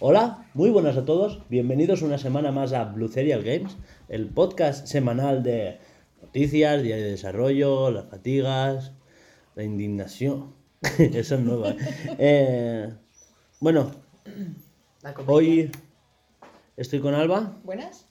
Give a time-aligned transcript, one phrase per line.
[0.00, 1.48] Hola, muy buenas a todos.
[1.48, 3.76] Bienvenidos una semana más a Blue Serial Games,
[4.08, 5.78] el podcast semanal de
[6.20, 8.94] noticias, día de desarrollo, las fatigas,
[9.54, 10.54] la indignación.
[10.98, 11.68] Eso es nuevo.
[11.68, 11.76] ¿eh?
[12.18, 12.94] Eh,
[13.60, 14.05] bueno.
[15.26, 15.70] hoy
[16.76, 18.06] estoy con Alba, ¿Buenas?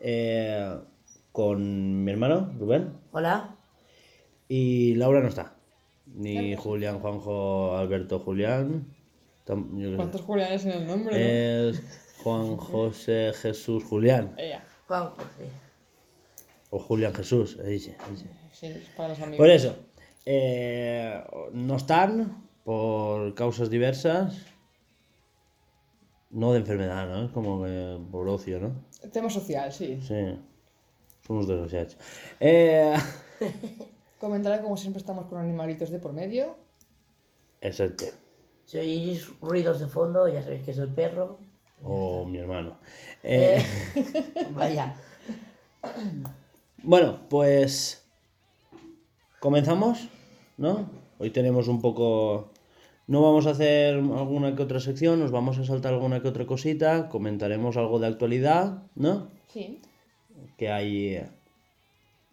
[0.00, 0.78] eh,
[1.32, 3.56] con mi hermano Rubén Hola.
[4.48, 5.54] y Laura no está.
[6.06, 8.86] Ni Julián, Juanjo, Alberto, Julián.
[9.46, 9.96] Tam- yo qué sé.
[9.96, 11.14] ¿Cuántos Julianes en el nombre?
[11.14, 11.70] no?
[11.70, 11.82] Es
[12.22, 14.34] Juan José Jesús Julián.
[14.36, 14.64] Ella.
[14.88, 15.48] Juan José.
[16.70, 17.58] O Julián Jesús.
[17.64, 18.26] ahí sí, ahí sí.
[18.52, 19.38] Sí, es para los amigos.
[19.38, 19.76] Por eso,
[20.26, 24.36] eh, no están por causas diversas.
[26.30, 27.24] No de enfermedad, ¿no?
[27.24, 28.72] Es como que por ocio, ¿no?
[29.12, 30.00] Tema social, sí.
[30.00, 30.38] Sí.
[31.26, 31.96] Somos desgraciados.
[32.38, 32.94] Eh,
[34.20, 36.56] Comentaré como siempre estamos con animalitos de por medio.
[37.60, 38.04] exacto.
[38.66, 41.38] Si oís ruidos de fondo, ya sabéis que es el perro.
[41.82, 42.76] O mi hermano.
[43.24, 43.60] Eh,
[44.54, 44.94] Vaya.
[46.82, 48.04] Bueno, pues
[49.40, 50.08] comenzamos,
[50.56, 50.88] ¿no?
[51.18, 52.50] Hoy tenemos un poco...
[53.10, 56.46] No vamos a hacer alguna que otra sección, nos vamos a saltar alguna que otra
[56.46, 59.26] cosita, comentaremos algo de actualidad, ¿no?
[59.48, 59.80] Sí.
[60.56, 61.14] Que hay...
[61.16, 61.28] eh,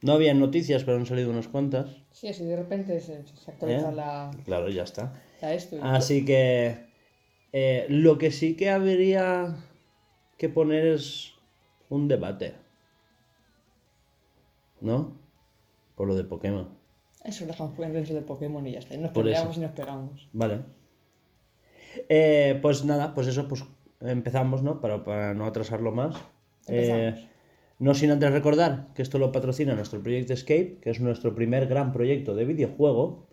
[0.04, 1.90] No había noticias, pero han salido unas cuantas.
[2.12, 3.96] Sí, así de repente se, se actualiza ¿Eh?
[3.96, 5.20] la, Claro, ya está.
[5.42, 5.78] la esto.
[5.78, 6.86] y- Así que
[7.54, 9.56] eh, lo que sí que habría
[10.38, 11.34] que poner es
[11.90, 12.54] un debate.
[14.80, 15.18] ¿No?
[15.96, 16.77] Por lo de Pokémon.
[17.28, 18.96] Eso lo dejamos dentro de Pokémon y ya está.
[18.96, 19.60] Y nos Por peleamos eso.
[19.60, 20.28] y nos pegamos.
[20.34, 20.62] Vale.
[22.10, 23.64] Eh, pues nada, pues eso, pues
[24.02, 24.80] empezamos, ¿no?
[24.82, 26.16] Para, para no atrasarlo más.
[26.68, 27.28] Eh,
[27.80, 31.68] no sin antes recordar que esto lo patrocina nuestro proyecto Escape, que es nuestro primer
[31.68, 33.28] gran proyecto de videojuego,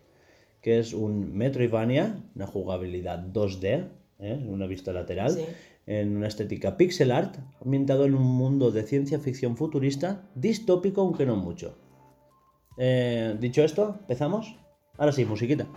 [0.61, 3.87] que es un Metroidvania, una jugabilidad 2D,
[4.19, 4.45] ¿eh?
[4.47, 5.45] una vista lateral, Sí.
[5.87, 11.25] en una estética pixel art, ambientado en un mundo de ciencia ficción futurista, distópico aunque
[11.25, 11.77] no mucho.
[12.77, 14.55] Eh, dicho esto, empezamos.
[14.97, 15.67] Ahora sí, musiquita.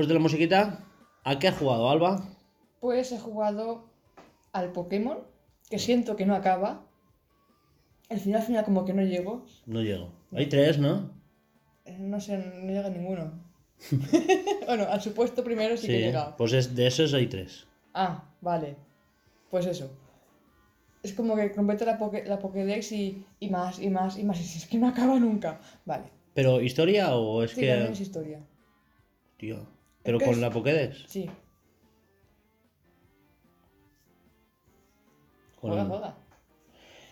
[0.00, 0.84] Después de la musiquita,
[1.24, 2.24] ¿a qué ha jugado Alba?
[2.80, 3.84] Pues he jugado
[4.52, 5.18] al Pokémon,
[5.68, 6.86] que siento que no acaba.
[8.08, 9.44] Al final, al final, como que no llego.
[9.66, 10.10] No llego.
[10.32, 11.10] Hay tres, ¿no?
[11.84, 13.30] Eh, No sé, no llega ninguno.
[14.66, 16.34] bueno, al supuesto primero sí, que he llegado.
[16.38, 17.66] Pues es, de esos hay tres.
[17.92, 18.76] Ah, vale.
[19.50, 19.90] Pues eso.
[21.02, 24.40] Es como que completa la, poke- la Pokédex y, y más, y más, y más.
[24.40, 25.60] Y es que no acaba nunca.
[25.84, 26.04] Vale.
[26.34, 27.84] ¿Pero historia o es Sí, que...?
[27.92, 28.40] es historia.
[29.36, 29.66] Tío.
[30.02, 30.40] ¿Pero ¿Qué con es?
[30.40, 31.04] la Pokédex?
[31.08, 31.30] Sí.
[35.60, 36.16] Con- Juega, juega.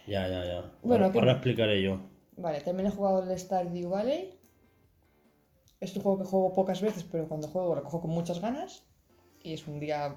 [0.06, 0.72] Ya, ya, ya.
[0.82, 2.00] Bueno, ahora, ¿qué- ahora explicaré yo.
[2.36, 4.34] Vale, también he jugado el Stardew Valley.
[5.80, 8.84] Es un juego que juego pocas veces, pero cuando juego lo cojo con muchas ganas.
[9.42, 10.16] Y es un día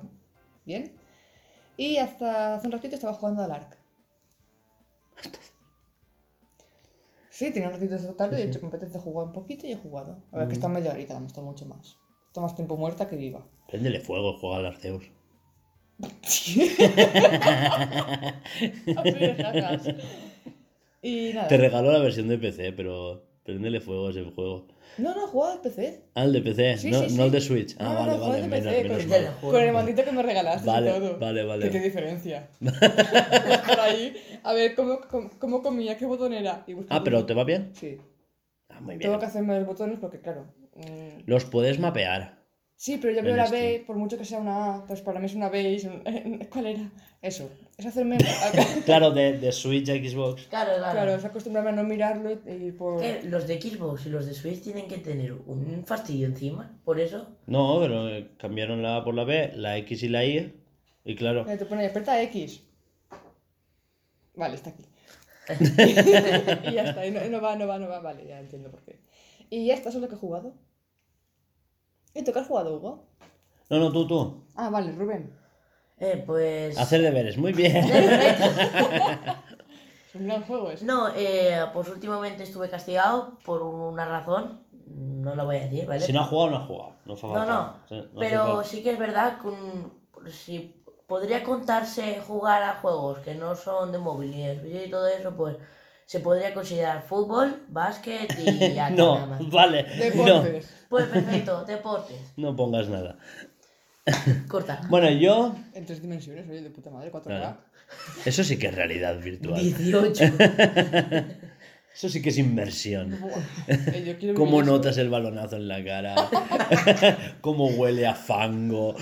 [0.65, 0.95] bien.
[1.77, 3.77] Y hasta hace un ratito estaba jugando al Ark.
[7.29, 9.77] Sí, tenía un ratito esta tarde, de hecho me apetece jugar un poquito y he
[9.77, 10.21] jugado.
[10.31, 11.97] A ver, que está media horita, me está mucho más.
[12.31, 13.45] Está más tiempo muerta que viva.
[13.67, 15.03] Préndele fuego, juega al Arceus.
[19.03, 19.95] De.
[21.01, 21.47] Y nada.
[21.49, 24.67] Te regaló la versión de PC, pero préndele fuego a ese juego.
[24.97, 26.03] No, no, jugado al PC.
[26.15, 27.75] Ah, el de PC, Sí, no, sí, no el de Switch.
[27.79, 29.33] Ah, No, vale, no, vale, de menos, PC, menos con- mal.
[29.41, 29.51] Juego.
[29.57, 31.19] Con el mandito que me regalaste Vale, y todo.
[31.19, 31.65] vale, vale.
[31.65, 32.49] ¿Qué, qué diferencia?
[32.61, 34.13] Por ahí,
[34.43, 36.63] a ver cómo, cómo, cómo comía, qué botón era.
[36.67, 37.71] y Ah, pero ¿te va bien?
[37.73, 37.97] Sí.
[38.69, 39.01] Ah, muy bien.
[39.01, 40.45] Tengo que hacerme los botones porque, claro.
[40.75, 42.41] Mm, Los puedes mapear.
[42.75, 43.47] Sí, pero yo veo la.
[43.47, 45.83] B, por mucho que sea una A, pues para mí es una B y es
[45.83, 46.01] un...
[46.51, 46.91] ¿Cuál era?
[47.21, 47.47] Eso.
[47.77, 48.17] Es hacerme...
[48.85, 50.47] Claro, de, de Switch a Xbox.
[50.47, 50.93] Claro, claro.
[50.93, 52.99] claro, es acostumbrarme a no mirarlo y y por...
[52.99, 56.75] Que los de Xbox y los de Switch tienen que tener un fastidio encima.
[56.83, 57.27] Por eso.
[57.45, 60.51] No, pero eh, cambiaron la A por la B, la X y la Y.
[61.05, 62.63] Y claro, Te pone aprieta X.
[64.35, 64.83] Vale, está aquí.
[65.69, 68.81] y ya está, y no, no va, no va, no va, vale, ya entiendo por
[68.81, 68.99] qué.
[69.51, 70.53] Y ya está, eso es lo que he jugado.
[72.15, 73.03] ¿Y tú qué has jugado, Hugo?
[73.69, 74.43] no, no, tú, tú.
[74.55, 75.33] Ah, vale, Rubén.
[75.99, 76.77] Eh, pues.
[76.79, 77.85] Hacer deberes, muy bien.
[80.07, 80.83] Es un gran juego ese.
[80.83, 84.61] No, eh, pues últimamente estuve castigado por una razón.
[84.87, 86.01] No lo voy a decir, ¿vale?
[86.01, 86.93] Si no ha jugado, no ha jugado.
[87.05, 87.45] No, No, falta.
[87.45, 89.93] no, Sí, no hace pero sí que es verdad que un-
[90.29, 95.55] si podría contarse jugar a juegos que no son de móvil y todo eso, pues
[96.11, 98.43] se podría considerar fútbol, básquet y
[98.75, 99.49] ya está, nada No, más.
[99.49, 99.85] vale.
[100.13, 100.69] No, Deportes.
[100.89, 102.17] Pues perfecto, deportes.
[102.35, 103.17] no pongas nada.
[104.49, 104.81] Corta.
[104.89, 105.55] Bueno, yo.
[105.73, 107.23] En tres dimensiones, oye, de puta madre, 4K.
[107.23, 107.57] Claro.
[108.25, 109.61] Eso sí que es realidad virtual.
[109.61, 110.23] 18.
[111.93, 113.17] Eso sí que es inmersión.
[113.67, 114.71] Eh, yo quiero ¿Cómo eso.
[114.71, 116.15] notas el balonazo en la cara?
[117.41, 118.95] ¿Cómo huele a fango?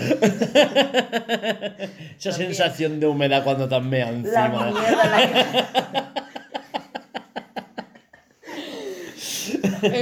[2.18, 4.72] Esa sensación de humedad cuando te meado La encima.
[4.72, 6.09] mierda en la cara.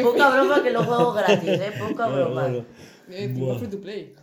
[0.03, 1.71] Poca broma que lo juego gratis, eh.
[1.79, 2.65] Poca Claro, broma.
[3.09, 3.57] eh, Buah.
[3.59, 4.15] free to play.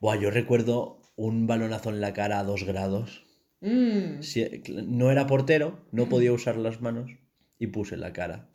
[0.00, 3.24] Buah, yo recuerdo un balonazo en la cara a dos grados.
[3.62, 7.10] Si- no era portero, no podía usar las manos
[7.58, 8.48] y puse la cara.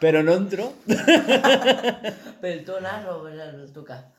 [0.00, 0.72] Pero no entró.
[2.40, 4.12] Peltonas o pues, tuca.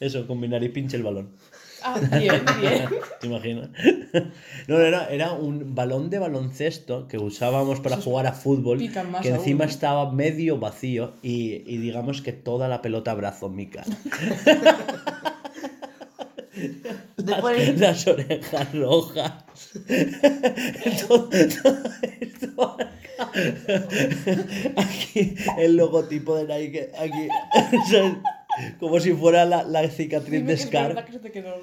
[0.00, 1.36] Eso, combinar y pinche el balón.
[1.84, 2.88] Ah, bien, bien.
[3.20, 3.70] ¿Te imaginas?
[4.12, 4.22] No,
[4.78, 8.78] no, era, era un balón de baloncesto que usábamos para jugar a fútbol,
[9.22, 13.84] que encima estaba medio vacío y, y digamos que toda la pelota brazo mica.
[17.16, 19.32] Después, Las orejas rojas.
[21.08, 21.78] todo, todo
[22.20, 22.92] esto acá.
[24.76, 26.90] Aquí el logotipo de Nike.
[26.98, 27.28] Aquí.
[28.78, 31.04] Como si fuera la, la cicatriz Dime de que es Scar.
[31.04, 31.54] que se te quedó.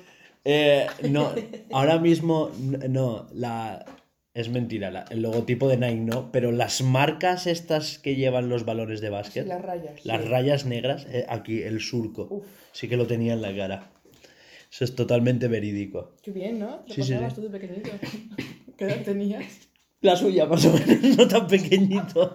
[0.45, 1.31] Eh, no,
[1.71, 3.85] ahora mismo no, la
[4.33, 8.63] es mentira, la- el logotipo de Nike no, pero las marcas estas que llevan los
[8.65, 10.05] balones de Sí, básquet, las rayas.
[10.05, 12.45] las rayas negras, eh, aquí el surco, Uf.
[12.71, 13.91] sí que lo tenía en la cara.
[14.71, 16.13] Eso es totalmente verídico.
[16.21, 16.79] Qué bien, ¿no?
[16.87, 17.35] Te Sí, sí, sí.
[17.35, 17.89] tú de pequeñito.
[18.77, 19.43] ¿Qué edad tenías?
[20.01, 22.33] La suya más o menos, no tan pequeñito.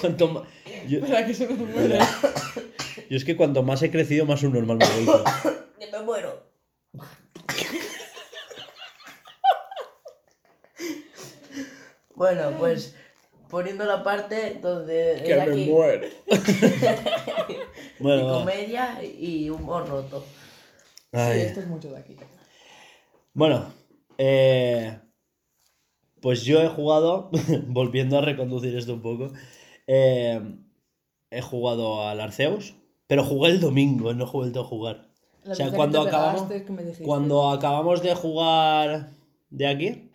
[0.00, 0.44] Cuanto ma-
[0.86, 2.06] yo, Para que se me muera.
[3.10, 5.24] Yo es que cuanto más he crecido, más un normal me he vuelto.
[5.92, 6.44] me muero.
[12.14, 12.94] Bueno, pues
[13.48, 16.06] poniendo la parte donde Que me aquí muero.
[16.28, 18.32] y Bueno, va.
[18.38, 20.24] comedia y humor roto.
[21.10, 21.40] Ay.
[21.40, 22.16] Sí, esto es mucho de aquí.
[23.34, 23.74] Bueno,
[24.18, 25.00] eh,
[26.20, 27.30] pues yo he jugado,
[27.66, 29.32] volviendo a reconducir esto un poco,
[29.88, 30.40] eh,
[31.32, 32.76] he jugado al Arceus,
[33.10, 35.08] pero jugué el domingo, no he vuelto a jugar.
[35.42, 37.02] La o sea, cuando acabamos, pegaste, que me dijiste.
[37.02, 39.10] cuando acabamos de jugar
[39.50, 40.10] de aquí,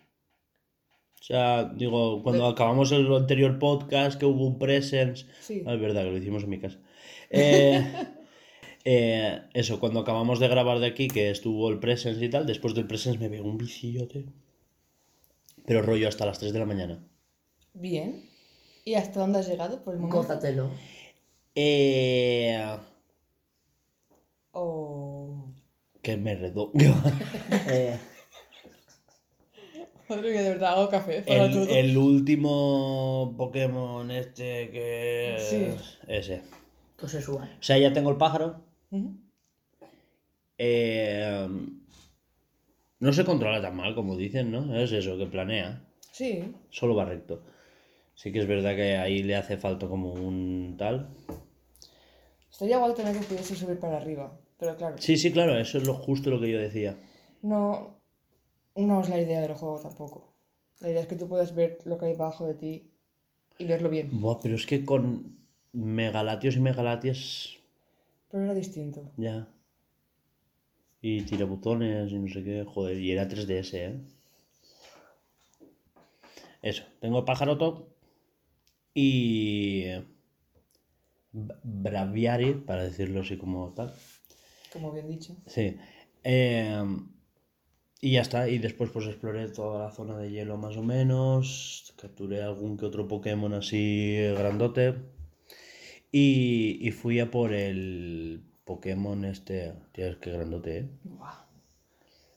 [1.19, 5.61] o sea, digo, cuando De- acabamos el anterior podcast que hubo un presence, Sí.
[5.65, 6.79] Ah, es verdad que lo hicimos en mi casa.
[7.31, 7.83] Eh,
[8.85, 12.75] eh, eso, cuando acabamos de grabar de aquí, que estuvo el Presence y tal, después
[12.75, 14.23] del Presence me pegó un viciote.
[15.65, 17.03] Pero rollo hasta las 3 de la mañana.
[17.73, 18.29] Bien.
[18.85, 20.19] ¿Y hasta dónde has llegado por el momento?
[20.21, 20.69] Gózatelo.
[21.55, 22.77] Eh,
[24.51, 25.47] Oh.
[26.01, 26.71] que me redó.
[27.69, 27.97] Eh,
[30.07, 31.67] Madre mía, de verdad, hago café para el, todo.
[31.67, 35.35] el último Pokémon este que...
[35.39, 35.67] Sí.
[36.07, 36.41] Ese.
[36.97, 37.49] Tu sexual.
[37.59, 38.61] O sea, ya tengo el pájaro.
[40.59, 41.47] Eh,
[42.99, 44.75] no se controla tan mal como dicen, ¿no?
[44.77, 45.81] Es eso, que planea.
[46.11, 46.53] Sí.
[46.69, 47.41] Solo va recto.
[48.13, 51.09] Sí que es verdad que ahí le hace falta como un tal.
[52.55, 54.25] Estaría guay tener que pudiese subir para arriba.
[54.57, 56.97] Pero claro, Sí, sí, claro, eso es lo justo lo que yo decía.
[57.41, 57.99] no,
[58.75, 60.33] no es la idea del juego tampoco.
[60.79, 62.91] La idea es que tú puedas ver lo que hay abajo de ti
[63.57, 64.09] y verlo bien.
[64.21, 65.37] Buah, pero es que con
[65.73, 67.57] megalatios y megalatias
[68.31, 69.01] Pero era distinto.
[69.17, 69.47] ya.
[71.01, 73.99] Y tirabuzones y no sé qué, joder, y era 3DS, ¿eh?
[76.61, 77.57] Eso, tengo pájaro
[78.93, 79.83] y
[81.35, 83.93] B- Braviary, para decirlo así como tal.
[84.71, 85.35] Como bien dicho.
[85.45, 85.77] Sí.
[86.23, 86.83] Eh,
[88.01, 88.47] y ya está.
[88.47, 91.93] Y después pues exploré toda la zona de hielo más o menos.
[91.97, 94.95] Capturé algún que otro Pokémon así grandote.
[96.11, 99.73] Y, y fui a por el Pokémon este.
[99.91, 100.89] Tío, es que grandote, ¿eh?
[101.03, 101.45] Buah.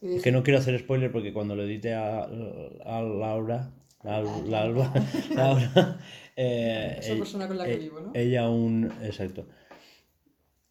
[0.01, 3.73] Es que no quiero hacer spoiler porque cuando le edite a, a Laura...
[4.03, 4.93] La, Laura...
[5.35, 6.01] Laura
[6.37, 8.11] eh, Esa ell- persona con la que eh, vivo, ¿no?
[8.15, 8.93] Ella aún...
[9.03, 9.47] Exacto.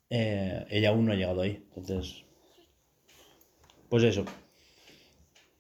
[0.10, 1.66] Eh, ella aún no ha llegado ahí.
[1.76, 2.24] Entonces...
[3.90, 4.26] Pues eso.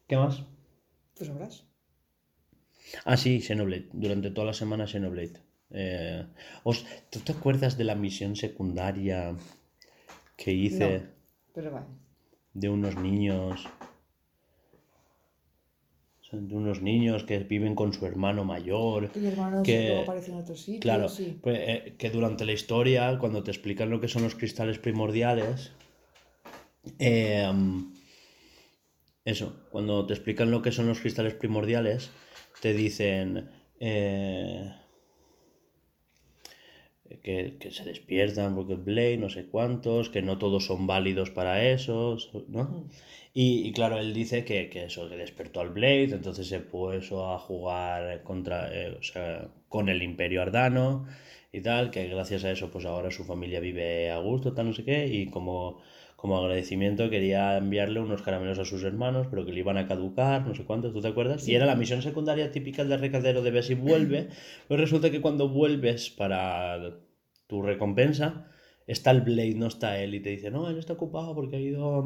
[0.07, 0.43] ¿Qué más?
[1.15, 1.63] Pues sabrás.
[3.05, 3.89] Ah, sí, Xenoblade.
[3.93, 5.41] Durante toda la semana Xenoblade.
[5.71, 6.25] Eh,
[6.63, 9.35] os- ¿Tú te acuerdas de la misión secundaria
[10.37, 11.05] que hice No.
[11.53, 11.87] Pero vale.
[12.53, 13.65] de unos niños?
[16.31, 19.09] De unos niños que viven con su hermano mayor.
[19.11, 20.81] Que mi hermano Que- aparece en otro sitio.
[20.81, 21.39] Claro, sí.
[21.41, 25.71] pues, eh, que durante la historia, cuando te explican lo que son los cristales primordiales,
[26.99, 27.49] eh,
[29.25, 32.11] eso, cuando te explican lo que son los cristales primordiales,
[32.61, 34.71] te dicen eh,
[37.23, 41.29] que, que se despiertan porque el Blade, no sé cuántos, que no todos son válidos
[41.31, 42.87] para esos, ¿no?
[43.33, 47.31] Y, y claro, él dice que, que eso, que despertó al Blade, entonces se puso
[47.31, 51.05] a jugar contra, eh, o sea, con el Imperio Ardano
[51.51, 54.73] y tal, que gracias a eso pues ahora su familia vive a gusto, tal, no
[54.73, 55.81] sé qué, y como,
[56.17, 60.45] como agradecimiento quería enviarle unos caramelos a sus hermanos, pero que le iban a caducar,
[60.47, 61.47] no sé cuántos, ¿tú te acuerdas?
[61.47, 64.29] Y era la misión secundaria típica del recadero de ver si vuelve,
[64.67, 66.97] pues resulta que cuando vuelves para
[67.45, 68.47] tu recompensa,
[68.87, 71.59] está el Blade, no está él, y te dice, no, él está ocupado porque ha
[71.59, 72.03] ido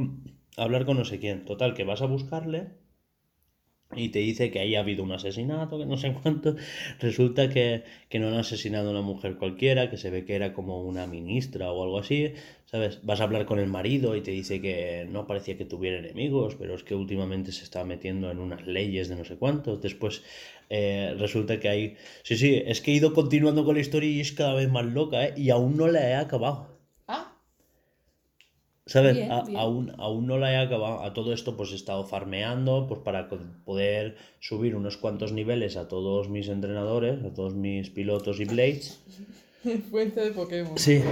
[0.58, 1.46] a hablar con no sé quién.
[1.46, 2.80] Total, que vas a buscarle
[3.95, 6.55] y te dice que ahí ha habido un asesinato, que no sé cuánto.
[7.00, 10.53] Resulta que, que no han asesinado a una mujer cualquiera, que se ve que era
[10.53, 12.33] como una ministra o algo así,
[12.65, 13.00] ¿sabes?
[13.03, 16.55] Vas a hablar con el marido y te dice que no parecía que tuviera enemigos,
[16.55, 19.81] pero es que últimamente se está metiendo en unas leyes de no sé cuántos.
[19.81, 20.24] Después
[20.69, 21.98] eh, resulta que hay...
[22.24, 24.86] Sí, sí, es que he ido continuando con la historia y es cada vez más
[24.86, 25.33] loca, ¿eh?
[25.38, 26.80] Y aún no la he acabado.
[28.85, 29.15] ¿Sabes?
[29.15, 29.57] Bien, A- bien.
[29.57, 31.01] Aún, aún no la he acabado.
[31.03, 33.29] A todo esto pues he estado farmeando pues para
[33.63, 39.00] poder subir unos cuantos niveles a todos mis entrenadores, a todos mis pilotos y blades.
[39.91, 40.77] fuente de Pokémon.
[40.77, 41.01] Sí.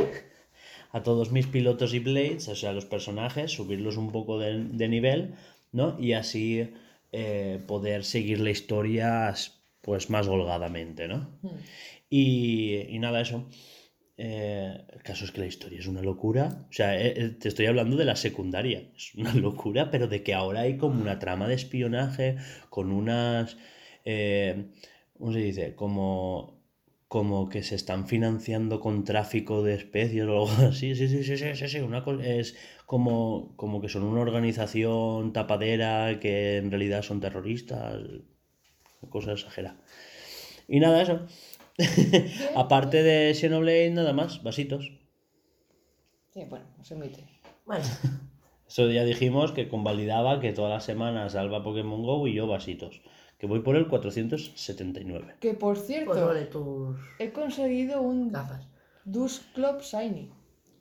[0.91, 4.87] A todos mis pilotos y blades, o sea, los personajes, subirlos un poco de, de
[4.89, 5.35] nivel,
[5.71, 5.95] ¿no?
[5.99, 6.67] Y así
[7.11, 9.31] eh, poder seguir la historia
[9.81, 11.29] pues más holgadamente, ¿no?
[11.43, 11.49] Hmm.
[12.09, 13.43] Y, y nada, eso.
[14.21, 16.65] Eh, el caso es que la historia es una locura.
[16.69, 18.79] O sea, eh, eh, te estoy hablando de la secundaria.
[18.97, 22.37] Es una locura, pero de que ahora hay como una trama de espionaje
[22.69, 23.57] con unas...
[24.05, 24.65] eh,
[25.17, 25.75] ¿Cómo se dice?
[25.75, 26.61] Como,
[27.07, 30.95] como que se están financiando con tráfico de especies o algo así.
[30.95, 31.79] Sí, sí, sí, sí, sí, sí.
[31.79, 38.01] Una cosa, es como, como que son una organización tapadera que en realidad son terroristas.
[39.09, 39.77] Cosa exagerada.
[40.67, 41.27] Y nada, eso.
[42.55, 44.91] Aparte de Xenoblade, nada más, vasitos.
[46.33, 47.23] Sí, bueno, no se omite.
[47.65, 47.83] Bueno,
[48.67, 53.01] Eso ya dijimos que convalidaba que todas las semanas salva Pokémon Go y yo vasitos.
[53.37, 55.35] Que voy por el 479.
[55.39, 58.67] Que por pues cierto, tus he conseguido un gafas.
[59.05, 60.29] Dus Club Shiny.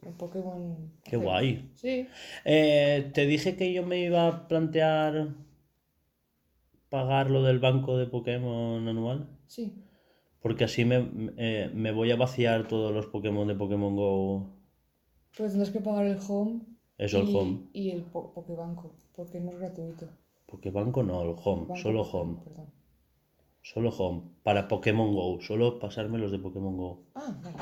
[0.02, 0.92] En Pokémon.
[1.04, 1.70] Qué guay.
[1.76, 2.08] Sí.
[2.44, 5.28] Eh, te dije que yo me iba a plantear
[6.88, 9.28] pagar lo del banco de Pokémon anual.
[9.46, 9.72] Sí.
[10.40, 14.46] Porque así me, eh, me voy a vaciar todos los Pokémon de Pokémon Go.
[15.36, 16.60] Pero tendrás que pagar el home.
[16.96, 17.58] Eso, el y, home.
[17.72, 18.92] Y el po Pokébanco.
[19.14, 20.08] Porque no es gratuito.
[20.46, 21.62] Pokébanco no, el home.
[21.62, 22.38] Banco, Solo home.
[22.44, 22.66] Perdón.
[23.62, 24.22] Solo home.
[24.42, 25.40] Para Pokémon Go.
[25.40, 27.02] Solo pasarme los de Pokémon Go.
[27.14, 27.56] Ah, vale.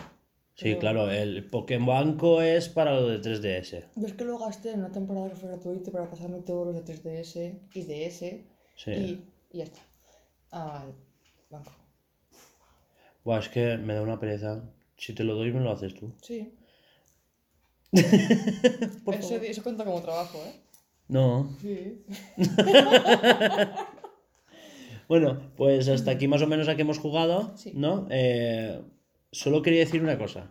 [0.55, 3.85] Sí, Pero- claro, el Pokémon Banco es para lo de 3DS.
[3.97, 6.77] Yo es que lo gasté en una temporada que fue gratuito para pasarme todos los
[6.77, 8.45] de 3DS y DS.
[8.77, 8.91] Sí.
[8.91, 9.81] Y, y ya está.
[10.51, 10.95] Al
[11.51, 11.73] banco.
[13.27, 14.63] Buah, es que me da una pereza.
[14.97, 16.15] Si te lo doy, me lo haces tú.
[16.23, 16.55] Sí.
[19.05, 19.45] Por eso, favor.
[19.45, 20.55] eso cuenta como trabajo, ¿eh?
[21.09, 21.51] No.
[21.61, 22.05] Sí.
[25.09, 27.71] Bueno, pues hasta aquí más o menos a que hemos jugado, Sí.
[27.77, 28.09] ¿no?
[28.11, 28.81] Eh,
[29.31, 30.51] solo quería decir una cosa.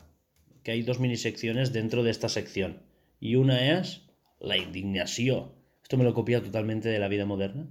[0.63, 2.82] Que hay dos mini secciones dentro de esta sección.
[3.20, 4.03] Y una es
[4.39, 5.51] la indignación.
[5.84, 7.67] Esto me lo he copiado totalmente de la vida moderna.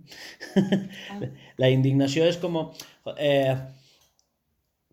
[1.11, 1.21] Ah.
[1.57, 2.75] La indignación es como...
[3.17, 3.57] eh,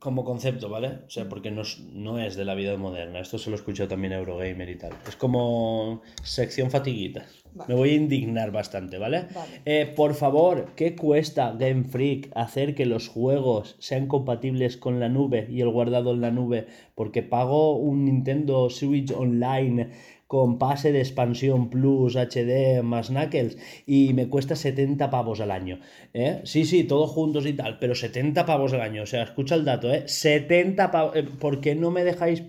[0.01, 1.01] como concepto, ¿vale?
[1.05, 3.20] O sea, porque no es, no es de la vida moderna.
[3.20, 4.93] Esto se lo he escuchado también a Eurogamer y tal.
[5.08, 7.40] Es como sección fatiguitas.
[7.53, 7.74] Vale.
[7.74, 9.27] Me voy a indignar bastante, ¿vale?
[9.34, 9.62] Vale.
[9.65, 15.10] Eh, por favor, ¿qué cuesta Game Freak hacer que los juegos sean compatibles con la
[15.10, 16.67] nube y el guardado en la nube?
[16.96, 19.89] Porque pago un Nintendo Switch Online
[20.31, 25.81] con pase de expansión Plus HD más Knuckles y me cuesta 70 pavos al año.
[26.13, 26.39] ¿eh?
[26.46, 29.03] Sí, sí, todos juntos y tal, pero 70 pavos al año.
[29.03, 30.03] O sea, escucha el dato, ¿eh?
[30.08, 31.17] 70 pavos.
[31.38, 32.43] ¿Por qué no me dejáis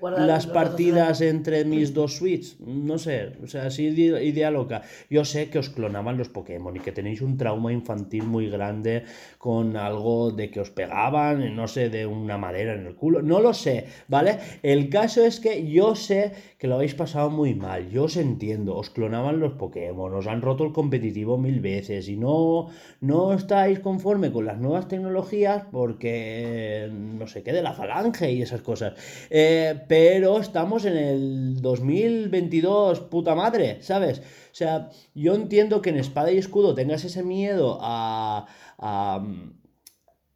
[0.00, 2.58] Guardar las partidas entre mis dos Switch.
[2.60, 4.82] No sé, o sea, así ide- idea loca.
[5.10, 9.04] Yo sé que os clonaban los Pokémon y que tenéis un trauma infantil muy grande
[9.38, 13.20] con algo de que os pegaban, no sé, de una madera en el culo.
[13.20, 14.38] No lo sé, ¿vale?
[14.62, 17.90] El caso es que yo sé que lo habéis pasado muy mal.
[17.90, 18.74] Yo os entiendo.
[18.76, 22.68] Os clonaban los Pokémon, os han roto el competitivo mil veces y no,
[23.00, 28.40] no estáis conforme con las nuevas tecnologías porque no sé qué de la falange y
[28.42, 28.93] esas cosas.
[29.30, 34.20] Eh, pero estamos en el 2022, puta madre, ¿sabes?
[34.20, 38.46] O sea, yo entiendo que en Espada y Escudo tengas ese miedo a,
[38.78, 39.26] a,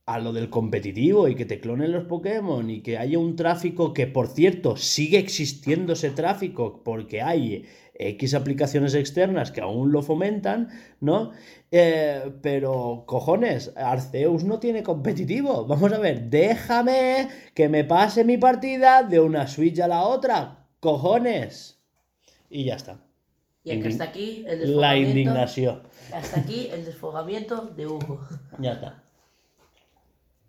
[0.07, 3.93] a lo del competitivo y que te clonen los Pokémon y que haya un tráfico
[3.93, 7.67] que, por cierto, sigue existiendo ese tráfico porque hay
[8.01, 10.69] X aplicaciones externas que aún lo fomentan,
[11.01, 11.33] ¿no?
[11.73, 15.65] Eh, pero, cojones, Arceus no tiene competitivo.
[15.67, 20.67] Vamos a ver, déjame que me pase mi partida de una Switch a la otra.
[20.81, 21.81] Cojones.
[22.49, 23.01] Y ya está.
[23.65, 25.11] Y es que Indign- hasta aquí el La desfogamiento.
[25.11, 25.83] indignación.
[26.15, 28.21] Hasta aquí el desfogamiento de Hugo.
[28.61, 29.03] Ya está.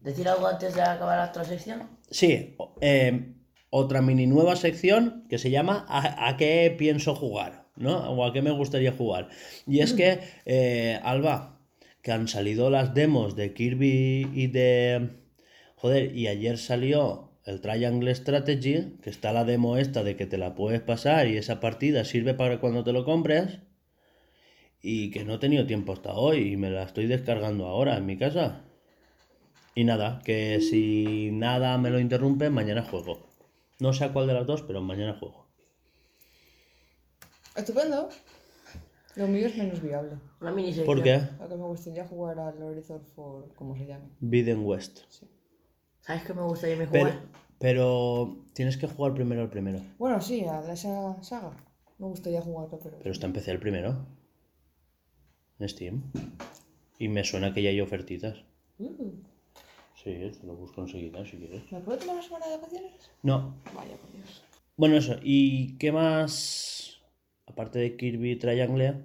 [0.02, 1.82] ¿Decir algo antes de acabar la otra sección?
[2.10, 3.34] Sí, eh,
[3.70, 7.68] otra mini nueva sección que se llama ¿A, qué pienso jugar?
[7.76, 7.98] ¿No?
[8.12, 9.30] O a qué me gustaría jugar.
[9.66, 11.60] Y es que, eh, Alba,
[12.02, 15.10] que han salido las demos de Kirby y de...
[15.76, 20.38] Joder, y ayer salió el Triangle Strategy, que está la demo esta de que te
[20.38, 23.60] la puedes pasar y esa partida sirve para cuando te lo compres.
[24.82, 28.06] Y que no he tenido tiempo hasta hoy y me la estoy descargando ahora en
[28.06, 28.66] mi casa.
[29.76, 33.29] Y nada, que si nada me lo interrumpe, mañana juego.
[33.80, 35.48] No sé a cuál de las dos, pero mañana juego.
[37.56, 38.10] Estupendo.
[39.16, 40.18] Lo mío es menos viable.
[40.40, 40.86] Una mini sección.
[40.86, 41.22] ¿Por qué?
[41.40, 44.06] Lo que me gustaría jugar al Horizon for, como se llame.
[44.20, 45.00] Biden West.
[46.02, 47.22] ¿Sabes qué me gustaría mí Pero, jugar?
[47.58, 49.80] pero tienes que jugar primero el primero.
[49.98, 51.52] Bueno, sí, a esa saga.
[51.98, 52.98] Me gustaría jugarlo, pero.
[52.98, 54.06] Pero está en PC el primero.
[55.60, 56.04] En Steam.
[56.98, 58.44] Y me suena que ya hay ofertitas.
[58.78, 59.12] Uh,
[60.04, 61.70] Sí, te lo busco enseguida si quieres.
[61.72, 63.12] ¿Me puedo tomar una semana de vacaciones?
[63.22, 63.56] No.
[63.76, 64.44] Vaya, por Dios.
[64.78, 65.18] Bueno, eso.
[65.22, 67.02] ¿Y qué más?
[67.46, 69.04] Aparte de Kirby Triangle.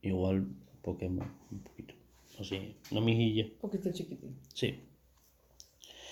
[0.00, 0.46] Igual
[0.80, 1.30] Pokémon.
[1.50, 1.94] Un poquito.
[2.40, 2.76] Así.
[2.90, 3.52] No me guille.
[3.54, 4.38] Un poquito chiquitín.
[4.54, 4.80] Sí.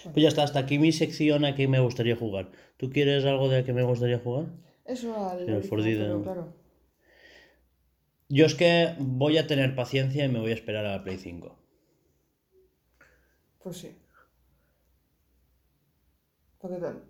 [0.05, 2.51] Pues ya está, hasta aquí mi sección a que me gustaría jugar.
[2.77, 4.47] ¿Tú quieres algo de a que me gustaría jugar?
[4.85, 5.49] Eso al.
[5.49, 6.23] El Forbidden.
[6.23, 6.53] claro.
[8.29, 11.19] Yo es que voy a tener paciencia y me voy a esperar a la Play
[11.19, 11.62] 5.
[13.63, 13.97] Pues sí.
[16.59, 17.03] Porque tal.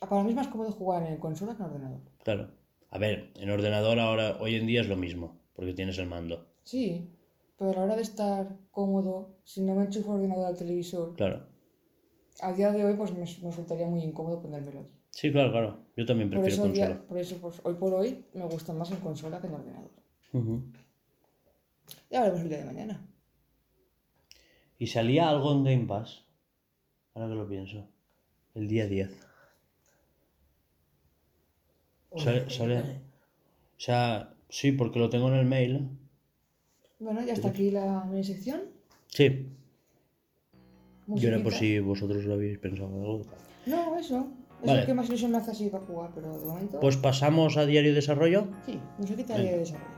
[0.00, 2.00] ah, Para mí es más cómodo jugar en consola que en ordenador.
[2.24, 2.50] Claro.
[2.90, 6.46] A ver, en ordenador ahora, hoy en día es lo mismo, porque tienes el mando.
[6.64, 7.10] Sí,
[7.58, 11.14] pero a la hora de estar cómodo, si no me enchufo el ordenador al televisor,
[11.16, 11.46] Claro.
[12.40, 14.90] a día de hoy pues me, me resultaría muy incómodo ponérmelo allí.
[15.10, 15.78] Sí, claro, claro.
[15.96, 17.08] Yo también Por prefiero día- consola.
[17.08, 19.90] por eso pues, hoy por hoy me gusta más en consola que en ordenador.
[20.32, 20.62] Ujú.
[22.10, 23.06] Ya veremos el día de mañana.
[24.78, 26.24] Y salía algo en Game Pass.
[27.14, 27.86] Ahora que lo pienso.
[28.54, 29.10] El día 10.
[32.16, 32.78] Sale- no sé.
[32.78, 35.88] O sea, sí, porque lo tengo en el mail.
[36.98, 38.62] Bueno, ya está aquí la mini sección.
[39.08, 39.48] Sí.
[41.08, 41.58] Yo era por Musiquita.
[41.58, 43.22] si vosotros lo habéis pensado algo.
[43.66, 44.28] No, eso.
[44.62, 44.80] Es Vale.
[44.80, 46.80] lo que más ilusión me hace así para jugar, pero de momento.
[46.80, 48.48] Pues pasamos a diario de desarrollo.
[48.64, 49.50] sí, musiquita Venga.
[49.52, 49.95] de desarrollo.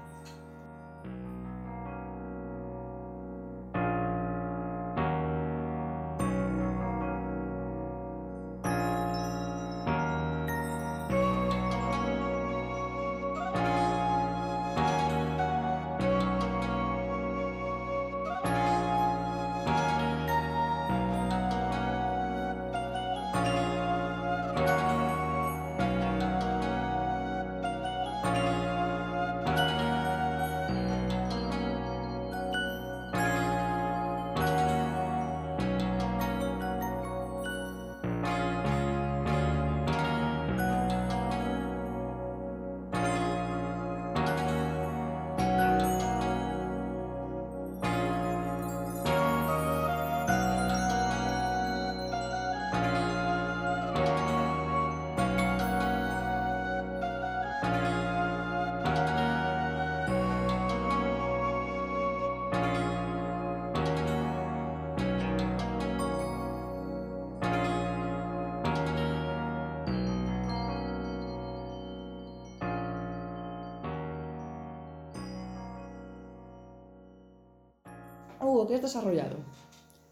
[78.69, 79.37] ¿Qué has desarrollado?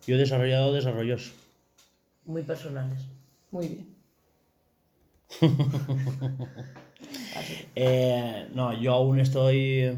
[0.07, 1.33] Yo he desarrollado desarrollos.
[2.25, 3.01] muy personales.
[3.51, 3.97] Muy bien.
[7.75, 9.92] Eh, no, yo aún estoy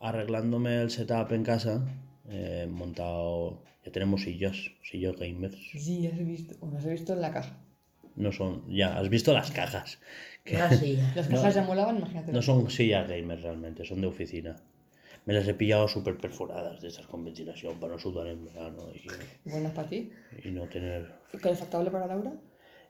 [0.00, 1.82] arreglándome el setup en casa.
[2.28, 3.62] Eh, He montado.
[3.84, 5.56] Ya tenemos sillas, sillas gamers.
[5.72, 6.54] sí, ya he visto.
[6.60, 7.56] Bueno, os he visto en la caja.
[8.16, 8.62] No son.
[8.68, 9.98] Ya, has visto las cajas.
[10.44, 10.58] Que.
[11.16, 12.32] Las cajas ya molaban, imagínate.
[12.32, 14.56] no son sillas gamers realmente, son de oficina.
[15.26, 18.88] Me las he pillado súper perforadas de estas con ventilación para no sudar en verano
[18.94, 19.08] y,
[19.48, 20.10] Buenas para ti.
[20.44, 21.10] y no tener.
[21.32, 22.32] ¿Y calefactable para Laura?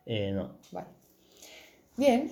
[0.06, 0.88] Eh, no, Vale.
[1.96, 2.30] Bien.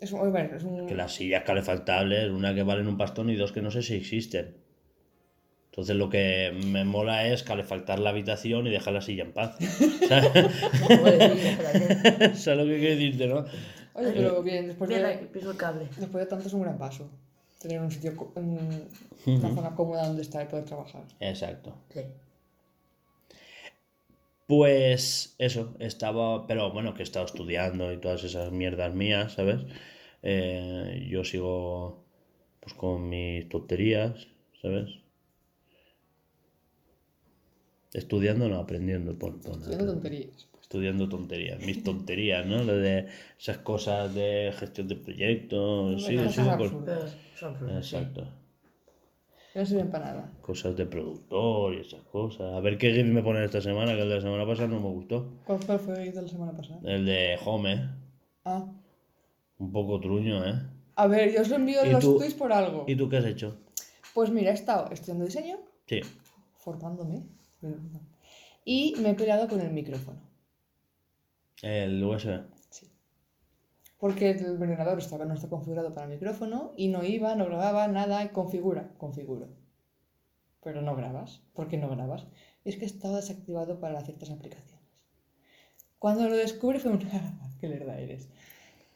[0.00, 0.86] Es un, bueno, es un...
[0.86, 3.94] que las sillas calefactables, una que valen un pastón y dos que no sé si
[3.94, 4.56] existen.
[5.70, 9.56] Entonces lo que me mola es calefactar la habitación y dejar la silla en paz.
[10.08, 10.32] ¿Sabes.
[12.38, 13.44] ¿Sabes lo que quiero decirte, no?
[13.94, 15.88] Oye, pero bien, después de, piso el cable.
[15.98, 17.10] después de tanto es un gran paso.
[17.64, 18.86] Tener un sitio, un-
[19.38, 21.02] una zona cómoda donde estar y poder trabajar.
[21.18, 21.74] Exacto.
[21.94, 22.02] Sí.
[24.46, 29.60] Pues eso, estaba, pero bueno, que he estado estudiando y todas esas mierdas mías, ¿sabes?
[30.22, 32.04] Eh, yo sigo
[32.60, 34.26] pues con mis tonterías,
[34.60, 34.90] ¿sabes?
[37.94, 40.48] Estudiando, no, aprendiendo, pon, pon, Haciendo tonterías.
[40.74, 42.64] Estudiando tonterías, mis tonterías, ¿no?
[42.64, 43.06] Lo de
[43.38, 46.40] esas cosas de gestión de proyectos, sí, con- sí.
[47.76, 48.26] Exacto.
[49.54, 50.32] No sirven para nada.
[50.40, 52.54] Cosas de productor y esas cosas.
[52.54, 54.80] A ver qué GIF me ponen esta semana, que el de la semana pasada no
[54.80, 55.28] me gustó.
[55.46, 56.80] ¿Cuál fue el de la semana pasada?
[56.82, 57.88] El de Home,
[58.44, 58.66] Ah.
[59.58, 60.54] un poco truño, ¿eh?
[60.96, 62.16] A ver, yo os envío ¿Y los tú?
[62.18, 62.84] tweets por algo.
[62.88, 63.56] ¿Y tú qué has hecho?
[64.12, 65.56] Pues mira, he estado estudiando diseño,
[65.86, 66.00] Sí.
[66.56, 67.22] formándome.
[68.64, 70.18] Y me he peleado con el micrófono.
[71.66, 72.42] El USB.
[72.70, 72.90] Sí.
[73.98, 78.30] Porque el ordenador estaba, no está configurado para micrófono y no iba, no grababa, nada,
[78.32, 79.48] configura, configuro.
[80.62, 81.40] Pero no grabas.
[81.54, 82.26] ¿Por qué no grabas?
[82.64, 84.84] Es que estaba desactivado para ciertas aplicaciones.
[85.98, 88.28] Cuando lo descubrí fue un "Ah, qué lerda eres.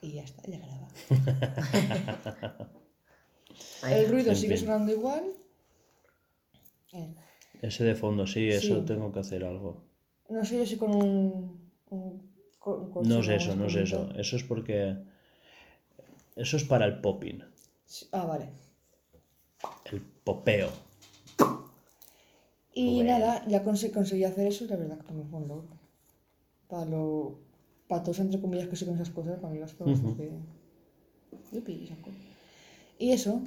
[0.03, 0.89] Y ya está, ya graba.
[3.91, 4.67] El ruido en sigue fin.
[4.67, 5.25] sonando igual.
[6.93, 7.15] Eh,
[7.63, 8.85] Ese de fondo, sí, eso Sí.
[8.87, 9.83] tengo que hacer algo.
[10.29, 11.71] No sé yo si con un.
[11.91, 12.28] un
[12.65, 14.11] No es eso, no es eso.
[14.17, 14.97] Eso es porque.
[16.37, 17.43] Eso es para el popping.
[18.13, 18.49] Ah, vale.
[19.91, 20.71] El popeo.
[22.75, 23.11] Y Bueno.
[23.19, 25.69] nada, ya conse- conseguí hacer eso y la verdad que mí fue un logro.
[26.69, 27.39] Para lo.
[27.89, 30.31] Para todos entre comillas que sé con esas cosas, para mí fue bastante.
[31.53, 32.11] Yupi, saco.
[32.99, 33.41] Y eso,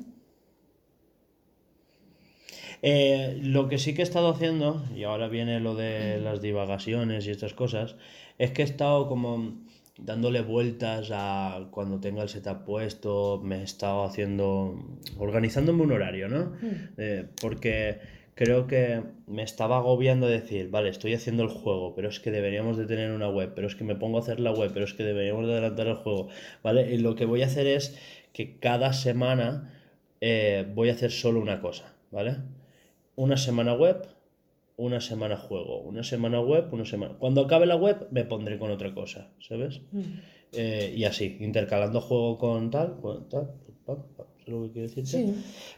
[2.84, 7.28] Eh, lo que sí que he estado haciendo, y ahora viene lo de las divagaciones
[7.28, 7.95] y estas cosas,
[8.41, 9.54] es que he estado como
[9.99, 14.84] dándole vueltas a cuando tenga el setup puesto, me he estado haciendo,
[15.19, 16.54] organizándome un horario, ¿no?
[16.97, 17.99] Eh, porque
[18.34, 22.77] creo que me estaba agobiando decir, vale, estoy haciendo el juego, pero es que deberíamos
[22.77, 24.95] de tener una web, pero es que me pongo a hacer la web, pero es
[24.95, 26.30] que deberíamos de adelantar el juego,
[26.63, 26.91] ¿vale?
[26.91, 27.95] Y lo que voy a hacer es
[28.34, 29.71] que cada semana
[30.19, 32.38] eh, voy a hacer solo una cosa, ¿vale?
[33.15, 34.08] Una semana web,
[34.82, 37.15] una semana juego, una semana web, una semana...
[37.20, 39.82] Cuando acabe la web me pondré con otra cosa, ¿sabes?
[40.54, 43.54] Eh, y así, intercalando juego con tal, con tal,
[43.86, 45.10] pam, pam, ¿sabes lo que quiero decirte?
[45.12, 45.36] sí.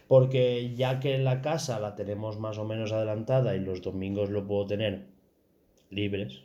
[0.08, 4.46] Porque ya que la casa la tenemos más o menos adelantada y los domingos lo
[4.46, 5.06] puedo tener
[5.90, 6.42] libres,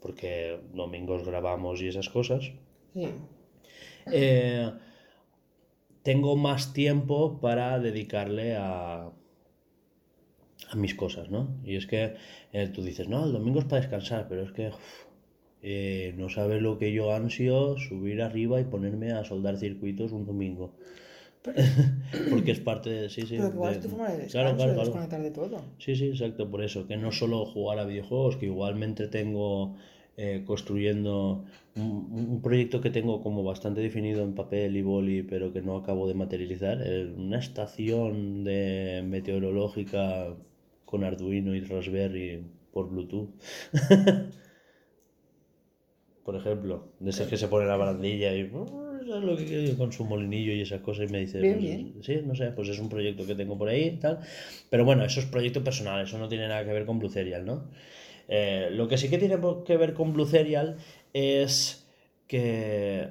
[0.00, 2.52] porque domingos grabamos y esas cosas,
[2.92, 3.08] Sí.
[4.12, 4.70] eh,
[6.02, 9.10] tengo más tiempo para dedicarle a,
[10.70, 11.48] a mis cosas, ¿no?
[11.64, 12.14] Y es que
[12.52, 14.70] eh, tú dices, no, el domingo es para descansar, pero es que
[15.62, 20.26] eh, no sabes lo que yo ansio subir arriba y ponerme a soldar circuitos un
[20.26, 20.72] domingo.
[22.30, 23.10] Porque es parte de...
[23.10, 24.90] Sí, sí, Pero igual de- es tu forma de descanso, claro, claro, de claro.
[24.90, 25.60] desconectar de todo.
[25.78, 29.76] Sí, sí, exacto, por eso, que no solo jugar a videojuegos, que igualmente tengo
[30.16, 31.44] eh, construyendo
[31.76, 35.76] un, un proyecto que tengo como bastante definido en papel y boli, pero que no
[35.76, 40.34] acabo de materializar, eh, una estación de meteorológica
[40.86, 43.28] con Arduino y Raspberry por Bluetooth.
[46.24, 49.76] por ejemplo, de esas que se pone la barandilla y ¿sabes lo que quiero yo?
[49.78, 51.94] con su molinillo y esas cosas y me dice, Bien, pues, bien.
[52.02, 54.18] sí, no sé, pues es un proyecto que tengo por ahí y tal.
[54.68, 57.44] Pero bueno, eso es proyecto personal, eso no tiene nada que ver con Blue Serial,
[57.44, 57.70] ¿no?
[58.28, 60.78] Eh, lo que sí que tiene que ver con Blue Serial
[61.12, 61.86] es
[62.26, 63.10] que,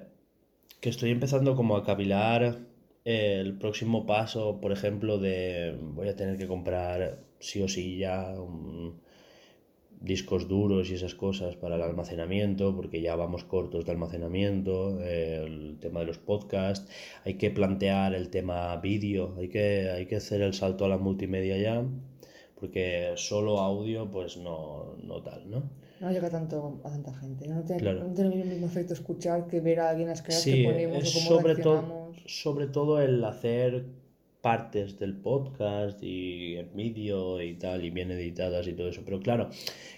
[0.81, 2.57] que estoy empezando como a cavilar
[3.05, 8.39] el próximo paso, por ejemplo, de voy a tener que comprar sí o sí ya
[8.39, 8.99] un-
[10.01, 15.41] discos duros y esas cosas para el almacenamiento, porque ya vamos cortos de almacenamiento, eh,
[15.45, 16.87] el tema de los podcasts,
[17.23, 20.97] hay que plantear el tema vídeo, hay que, hay que hacer el salto a la
[20.97, 21.83] multimedia ya,
[22.59, 25.63] porque solo audio pues no, no tal, ¿no?
[26.01, 27.47] No llega tanto a tanta gente.
[27.47, 28.03] No tiene, Claro.
[28.03, 30.97] no tiene el mismo efecto escuchar que ver a alguien las caras Sí, que ponemos
[30.97, 32.17] o cómo sobre reaccionamos.
[32.27, 33.85] sobre todo el hacer
[34.49, 39.01] partes del podcast y en vídeo y tal, y bien editadas y todo eso.
[39.03, 39.49] Pero claro,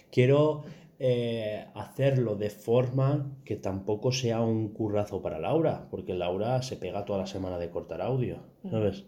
[0.09, 0.63] quiero
[0.99, 7.03] eh, hacerlo de forma que tampoco sea un currazo para Laura, porque Laura se pega
[7.03, 8.37] toda la semana de cortar audio,
[8.71, 9.03] ¿sabes?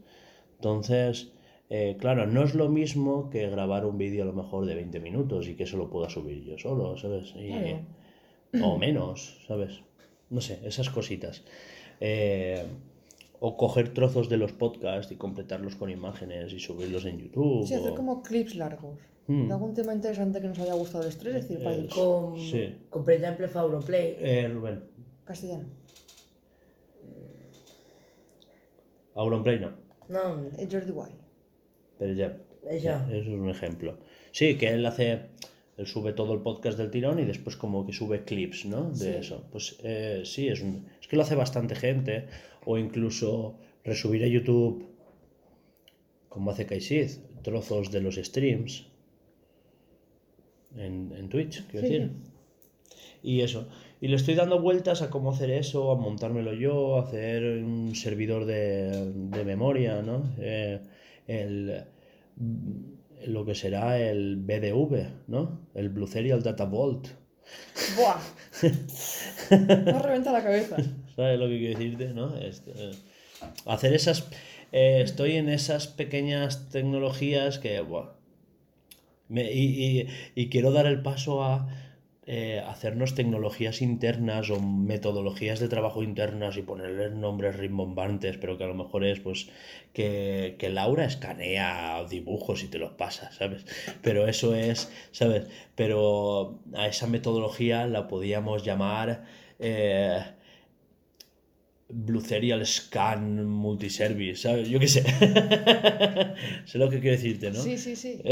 [0.58, 1.32] Entonces,
[1.70, 5.00] eh, claro, no es lo mismo que grabar un vídeo a lo mejor de 20
[5.00, 7.34] minutos y que eso lo pueda subir yo solo, ¿sabes?
[7.38, 7.48] Y-
[8.52, 8.68] Claro.
[8.74, 9.80] o menos, ¿sabes?
[10.30, 11.46] No sé, esas cositas.
[12.02, 12.66] Eh,
[13.42, 17.66] o coger trozos de los podcasts y completarlos con imágenes y subirlos en YouTube.
[17.68, 19.00] Sí, hacer como clips largos.
[19.28, 19.48] Mm.
[19.48, 21.94] De algún tema interesante que nos haya gustado el estrés, es decir, para el Es-
[21.94, 22.76] Con, Sí.
[22.90, 24.16] con por ejemplo, Fauroplay.
[24.20, 24.84] Eh, Rubén,
[25.24, 25.66] castellano.
[29.16, 29.72] Auronplay no,
[30.08, 31.16] No, El Jordi Wild.
[31.98, 32.38] pero ya,
[32.70, 33.06] ella.
[33.12, 33.98] eso es un ejemplo.
[34.32, 35.20] Sí, que él hace,
[35.78, 38.90] él sube todo el podcast del tirón y después como que sube clips, ¿no?
[38.92, 39.08] De Sí.
[39.20, 39.44] eso.
[39.52, 42.28] Pues eh, sí, es, un- es que lo hace bastante gente.
[42.70, 43.30] O incluso
[43.92, 44.76] resubir a YouTube,
[46.34, 47.10] como hace Kaisid,
[47.48, 48.72] trozos de los streams
[50.76, 51.94] en, en Twitch, quiero Sí.
[51.94, 52.12] decir.
[53.22, 53.68] Y eso.
[54.02, 57.96] Y le estoy dando vueltas a cómo hacer eso, a montármelo yo, a hacer un
[57.96, 60.24] servidor de, de memoria, ¿no?
[60.40, 60.80] Eh,
[61.28, 61.84] el,
[63.28, 64.94] lo que será el BDV,
[65.28, 65.42] ¿no?
[65.74, 67.08] El Blue Serial Data Vault.
[67.96, 68.20] ¡Buah!
[69.86, 70.78] Me ha reventado la cabeza.
[71.16, 72.08] ¿Sabes lo que quiero decirte?
[72.14, 72.36] ¿no?
[72.38, 72.92] Este, eh,
[73.66, 74.28] hacer esas.
[74.72, 77.80] eh, estoy en esas pequeñas tecnologías que.
[77.82, 78.10] buah,
[79.28, 81.68] me- y, y- y quiero dar el paso a
[82.32, 88.66] eh, hacernos tecnologías internas o metodologías de trabajo internas y ponerles nombres rimbombantes, pero que
[88.66, 89.50] a lo mejor es pues
[89.94, 93.66] que, que Laura escanea dibujos y te los pasa, ¿sabes?
[94.04, 95.48] Pero eso es, ¿sabes?
[95.74, 99.26] Pero a esa metodología la podíamos llamar
[99.58, 100.22] eh,
[101.90, 104.70] Blue Serial Scan Multiservice, ¿sabes?
[104.70, 105.02] Yo qué sé.
[106.66, 107.60] sé lo que quiero decirte, ¿no?
[107.60, 108.22] Sí, sí, sí.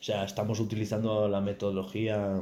[0.00, 2.40] O sea, estamos utilizando la metodología...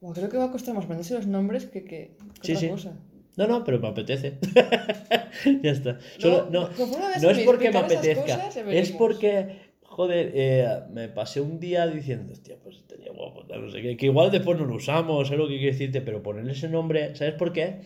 [0.00, 2.60] Buah, creo que va a costar más aprenderse los nombres que, que, que Sí, otra
[2.60, 2.68] sí.
[2.68, 2.96] cosa.
[3.36, 4.38] No, no, pero me apetece.
[5.62, 5.98] ya está.
[6.18, 8.22] Solo- no, una vez no es porque me apetezca.
[8.22, 13.70] cosas, es porque, joder, eh, me pasé un día diciendo, hostia, pues estaría guapo, no
[13.70, 13.96] sé qué.
[13.96, 17.14] Que igual después no lo usamos, es lo que quiero decirte, pero ponerle ese nombre,
[17.14, 17.82] ¿sabes por qué?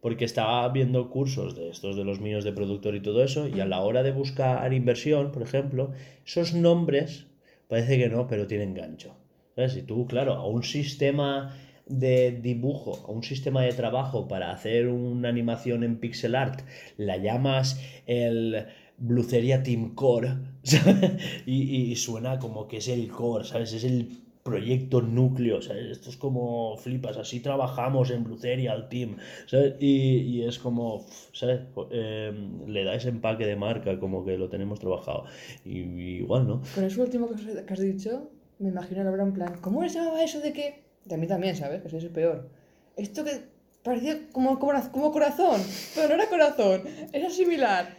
[0.00, 3.60] Porque estaba viendo cursos de estos de los míos de productor y todo eso, y
[3.60, 5.92] a la hora de buscar inversión, por ejemplo,
[6.24, 7.26] esos nombres
[7.68, 9.14] parece que no, pero tienen gancho.
[9.56, 9.72] ¿Sabes?
[9.72, 14.88] Si tú, claro, a un sistema de dibujo, a un sistema de trabajo para hacer
[14.88, 16.60] una animación en pixel art,
[16.96, 18.66] la llamas el
[18.98, 20.34] Bluceria Team Core.
[21.46, 23.72] Y, y- suena como que es el core, ¿sabes?
[23.72, 24.08] Es el
[24.42, 25.86] proyecto núcleo, ¿sabes?
[25.90, 29.16] Esto es como flipas, así trabajamos en Bluceria team,
[29.46, 29.74] ¿sabes?
[29.80, 31.60] Y, y es como, ¿sabes?
[31.90, 32.32] Eh,
[32.66, 35.24] le da ese empaque de marca, como que lo tenemos trabajado.
[35.64, 35.78] Y,
[36.22, 36.62] igual, ¿no?
[36.74, 40.22] Con eso último que has dicho, me imagino a Laura en plan, ¿cómo se llamaba
[40.22, 40.84] eso de que...?
[41.04, 41.82] De a mí también, ¿sabes?
[41.82, 42.48] Que soy el peor.
[42.96, 43.42] Esto que
[43.82, 45.60] parecía como, como corazón,
[45.94, 47.96] pero no era corazón, era similar.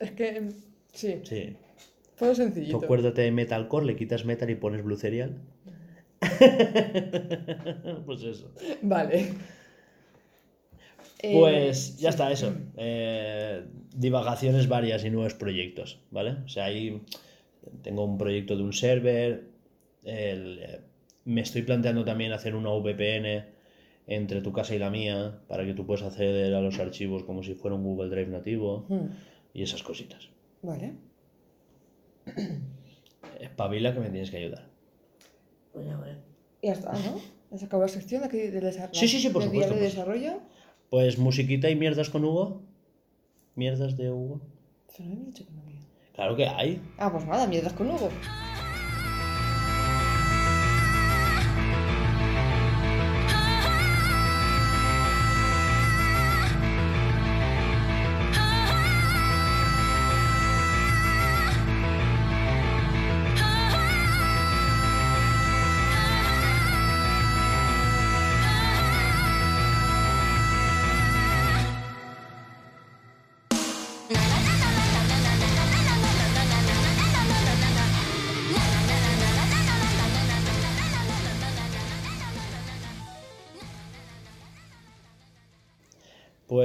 [0.00, 0.48] Es que,
[0.92, 1.56] sí, Sí.
[2.18, 2.78] todo Tú sencillito.
[2.78, 5.38] acuérdate de Metalcore, le quitas Metal y pones Blue Serial.
[8.06, 8.52] pues eso.
[8.82, 9.34] Vale.
[11.20, 12.14] Eh, Pues ya sí.
[12.14, 12.52] está, eso.
[12.76, 16.36] Eh, divagaciones varias y nuevos proyectos, ¿vale?
[16.44, 17.02] O sea, ahí
[17.82, 19.44] tengo un proyecto de un server.
[20.08, 20.80] El, eh,
[21.24, 23.44] me estoy planteando también hacer una VPN
[24.06, 27.42] entre tu casa y la mía para que tú puedas acceder a los archivos como
[27.42, 29.08] si fuera un Google Drive nativo Hmm,
[29.52, 30.28] y esas cositas.
[30.62, 30.94] Vale.
[33.40, 34.66] Espabila que me tienes que ayudar.
[35.74, 36.18] Ya ver.
[36.62, 37.20] Y ya está, ¿no?
[37.54, 38.98] ¿Has acabado la sección de aquí de desarrollo?
[38.98, 39.92] Sí, sí, sí, por de supuesto, de pues.
[39.94, 40.40] desarrollo?
[40.90, 42.62] Pues musiquita y mierdas con Hugo.
[43.54, 44.40] Mierdas de Hugo.
[44.96, 45.80] Pero no he dicho que no había.
[46.14, 46.80] Claro que hay.
[46.98, 48.08] Ah, pues nada, mierdas con Hugo.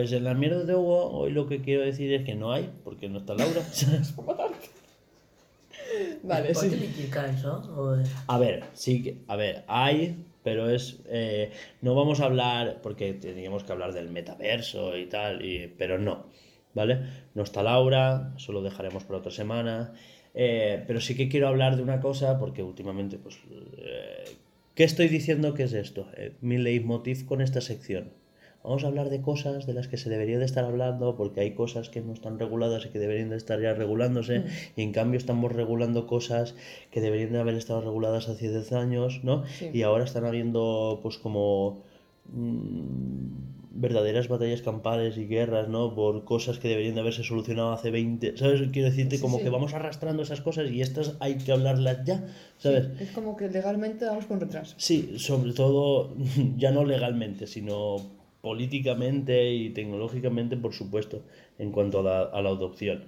[0.04, 2.70] Pues en las mierdas de Hugo, hoy lo que quiero decir es que no hay,
[2.84, 3.62] porque no está Laura.
[6.24, 6.76] Vale, ¿Por qué sí.
[8.28, 9.20] a ver, sí que.
[9.30, 10.26] A ver, hay.
[10.44, 15.46] pero es eh, no vamos a hablar porque teníamos que hablar del metaverso y tal,
[15.46, 16.26] y, pero no,
[16.74, 17.00] ¿vale?
[17.34, 19.94] No está Laura, eso lo dejaremos para otra semana,
[20.34, 23.40] eh, pero sí que quiero hablar de una cosa porque últimamente, pues,
[23.78, 24.36] eh,
[24.76, 26.10] ¿qué estoy diciendo que es esto?
[26.18, 28.22] Eh, mi leitmotiv con esta sección.
[28.64, 31.52] Vamos a hablar de cosas de las que se debería de estar hablando porque hay
[31.52, 34.46] cosas que no están reguladas y que deberían de estar ya regulándose
[34.78, 36.56] y en cambio estamos regulando cosas
[36.90, 39.44] que deberían de haber estado reguladas hace 10 años, ¿no?
[39.48, 39.70] Sí.
[39.74, 41.84] Y ahora están habiendo pues como
[42.32, 43.28] mm,
[43.76, 45.94] verdaderas batallas campales y guerras, ¿no?
[45.94, 48.62] Por cosas que deberían de haberse solucionado hace 20, ¿sabes?
[48.72, 49.44] Quiero decirte Sí, como sí.
[49.44, 52.24] que vamos arrastrando esas cosas y estas hay que hablarlas ya,
[52.60, 52.88] ¿sabes?
[53.02, 54.76] Es como que legalmente vamos con retraso.
[54.78, 56.16] Sí, sobre todo,
[56.58, 57.98] ya no legalmente, sino
[58.44, 61.22] políticamente y tecnológicamente, por supuesto,
[61.60, 63.06] en cuanto a la, a la adopción.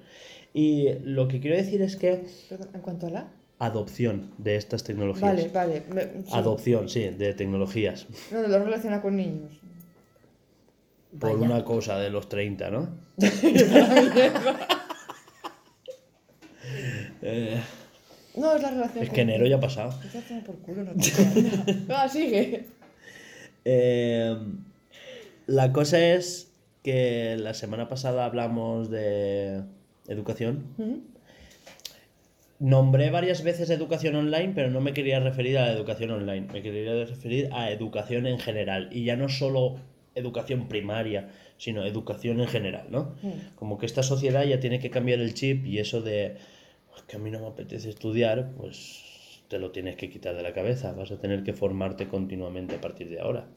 [0.54, 3.28] Y lo que quiero decir es que Perdón, en cuanto a la.
[3.60, 5.22] adopción de estas tecnologías.
[5.30, 5.84] Vale, vale.
[5.94, 6.30] me- sí.
[6.32, 8.08] Adopción, sí, de tecnologías.
[8.32, 9.52] No, lo relaciona con niños.
[11.20, 11.52] Por Vaya.
[11.54, 12.88] una cosa de los 30, ¿no?
[17.22, 17.60] Eh,
[18.36, 19.94] No, es la relación es con que enero ya ha pasado.
[20.46, 21.12] Por culo, no te
[21.94, 22.66] Ah, sigue.
[23.64, 24.38] Eh,
[25.48, 26.54] la cosa es
[26.84, 29.64] que la semana pasada hablamos de
[30.08, 30.66] educación.
[32.60, 36.62] Nombré varias veces educación online, pero no me quería referir a la educación online, me
[36.62, 38.90] quería referir a educación en general.
[38.92, 39.76] Y ya no solo
[40.16, 43.16] educación primaria, sino educación en general, ¿no?
[43.56, 46.38] Como que esta sociedad ya tiene que cambiar el chip y eso de
[46.96, 50.44] "Es que a mí no me apetece estudiar, pues te lo tienes que quitar de
[50.44, 53.48] la cabeza, vas a tener que formarte continuamente a partir de ahora.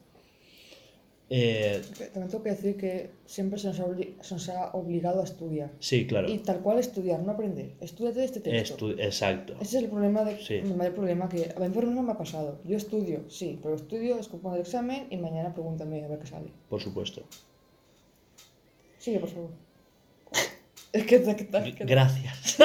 [1.31, 5.21] Eh, También tengo que decir que siempre se nos, ha obli- se nos ha obligado
[5.21, 5.69] a estudiar.
[5.79, 6.27] sí, claro.
[6.27, 7.73] Y tal cual estudiar, no aprender.
[7.81, 8.89] Estudiate este texto.
[8.89, 9.53] Estu- exacto.
[9.61, 10.55] Ese es el problema de, Sí.
[10.55, 12.59] el mayor problema que a mí por menos me ha pasado.
[12.65, 16.49] Yo estudio, sí, pero estudio, escupo el examen y mañana pregúntame a ver qué sale.
[16.67, 17.21] Por supuesto.
[18.97, 19.49] Sigue, por favor.
[20.91, 22.57] Es que, que, que, que- Gracias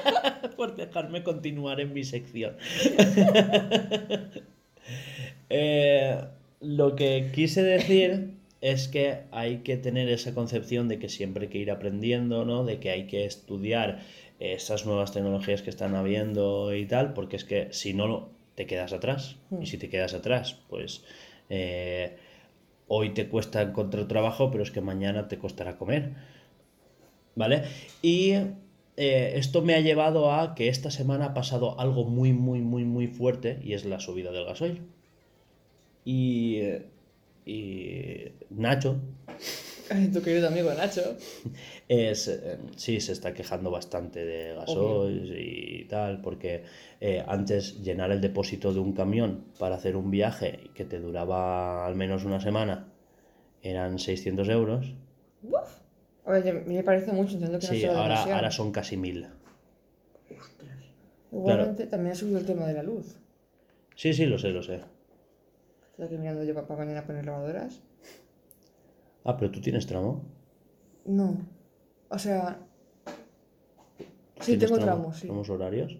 [0.56, 2.56] por dejarme continuar en mi sección.
[5.54, 6.18] Eh,
[6.62, 11.50] lo que quise decir es que hay que tener esa concepción de que siempre hay
[11.50, 12.64] que ir aprendiendo, ¿no?
[12.64, 14.00] De que hay que estudiar
[14.38, 18.92] esas nuevas tecnologías que están habiendo y tal, porque es que si no te quedas
[18.92, 19.36] atrás.
[19.60, 21.04] Y si te quedas atrás, pues
[21.50, 22.16] eh,
[22.86, 26.14] hoy te cuesta encontrar trabajo, pero es que mañana te costará comer.
[27.34, 27.62] ¿Vale?
[28.02, 28.32] Y
[28.96, 32.84] eh, esto me ha llevado a que esta semana ha pasado algo muy, muy, muy,
[32.84, 34.82] muy fuerte y es la subida del gasoil.
[36.04, 36.86] Y, eh,
[37.46, 38.96] y Nacho
[39.90, 41.16] Ay, tu querido amigo Nacho.
[41.88, 46.64] es, eh, sí, se está quejando bastante de gasoil y tal, porque
[47.00, 51.86] eh, antes llenar el depósito de un camión para hacer un viaje que te duraba
[51.86, 52.88] al menos una semana
[53.60, 54.94] eran 600 euros.
[56.24, 58.36] A ver, ya- me parece mucho, entiendo que no Sí, sea ahora, demasiado.
[58.36, 59.26] ahora son casi 1000.
[61.32, 63.16] Igualmente también ha subido el tema de la luz.
[63.96, 64.80] Sí, sí, lo sé, lo sé.
[66.02, 67.80] Estoy aquí mirando yo para mañana poner lavadoras.
[69.24, 70.24] Ah, pero tú tienes tramo.
[71.04, 71.36] No.
[72.08, 72.58] O sea.
[74.40, 75.26] Sí, ¿Tienes tengo tramo- tramos, sí.
[75.28, 75.96] tramos horarios?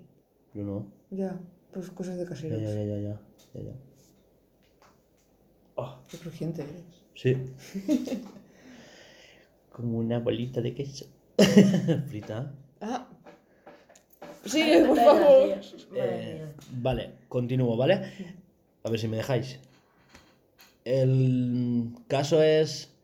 [0.54, 0.86] Yo no.
[1.10, 1.38] Ya,
[1.72, 2.60] pues cosas de Ya, caseros.
[2.60, 3.20] ya, ya, ya, ya,
[3.54, 3.72] ya, ya.
[5.76, 6.82] Ah, Qué crujiente eres.
[7.14, 7.36] sí.
[9.70, 11.06] Como una bolita de queso.
[12.08, 12.52] Frita.
[12.80, 13.06] Ah.
[14.46, 15.60] Sigue, por favor.
[15.94, 18.02] Eh, vale, continúo, ¿vale?
[18.82, 19.60] A ver si me dejáis.
[20.84, 22.94] El caso es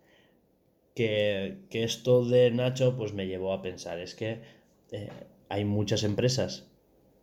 [0.95, 4.43] que, que esto de Nacho pues me llevó a pensar, es que
[4.91, 5.11] eh,
[5.49, 6.71] hay muchas empresas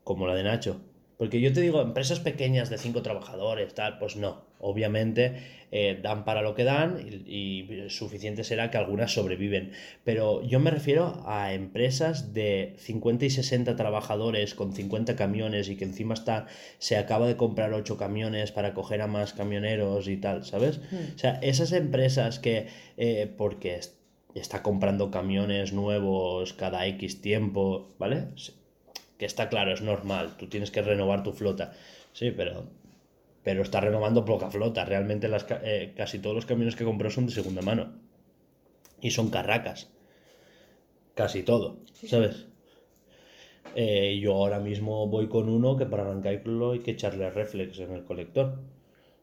[0.04, 0.82] como la de Nacho.
[1.18, 4.46] Porque yo te digo, empresas pequeñas de cinco trabajadores, tal, pues no.
[4.67, 5.34] Obviamente
[5.71, 6.97] eh, dan para lo que dan
[7.28, 9.71] y, y suficiente será que algunas sobreviven.
[10.04, 15.75] Pero yo me refiero a empresas de 50 y 60 trabajadores con 50 camiones y
[15.75, 16.47] que encima está,
[16.80, 20.80] se acaba de comprar 8 camiones para coger a más camioneros y tal, ¿sabes?
[21.15, 23.97] O sea, esas empresas que, eh, porque es-
[24.34, 28.28] está comprando camiones nuevos cada X tiempo, ¿vale?
[29.17, 31.73] Que está claro, es normal, tú tienes que renovar tu flota.
[32.13, 32.65] Sí, pero,
[33.46, 34.83] pero está renovando poca flota.
[34.85, 37.93] Realmente las, eh, casi todos los camiones que compró son de segunda mano.
[39.00, 39.91] Y son carracas.
[41.13, 42.48] Casi todo, ¿sabes?
[43.75, 47.91] Eh, yo ahora mismo voy con uno que para arrancarlo hay que echarle reflex en
[47.91, 48.63] el colector.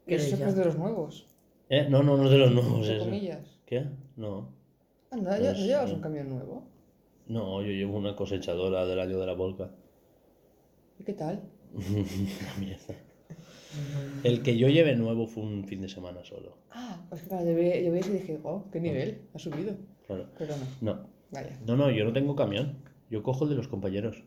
[0.06, 1.26] Y eso es de los nuevos.
[1.68, 1.88] ¿Eh?
[1.90, 2.88] No, no, no es de los nuevos.
[3.00, 3.60] Comillas.
[3.66, 3.86] ¿Qué?
[4.16, 4.54] No.
[5.10, 6.62] Anda, ya, Pues, ¿no llevas un camión nuevo?
[7.26, 9.70] No, yo llevo una cosechadora del año de la volca.
[10.98, 11.42] ¿Y qué tal?
[11.74, 12.94] Una mierda.
[14.24, 16.56] El que yo llevé nuevo fue un fin de semana solo.
[16.70, 19.74] Ah, pues claro, yo vi, yo vi eso y dije, oh, qué nivel, ha subido.
[20.06, 20.28] Claro.
[20.38, 21.58] Pero no, No, vaya.
[21.66, 22.78] no, no, yo no tengo camión.
[23.10, 24.22] Yo cojo el de los compañeros.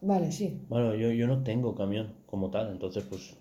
[0.00, 0.60] Vale, sí.
[0.68, 3.36] Bueno, yo, yo no tengo camión como tal, entonces pues...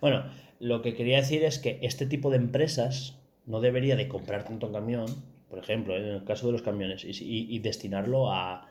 [0.00, 0.24] Bueno,
[0.60, 4.70] lo que quería decir es que este tipo de empresas no debería de comprar tanto
[4.72, 5.06] camión,
[5.50, 8.68] por ejemplo, en el caso de los camiones, y, y- y destinarlo a...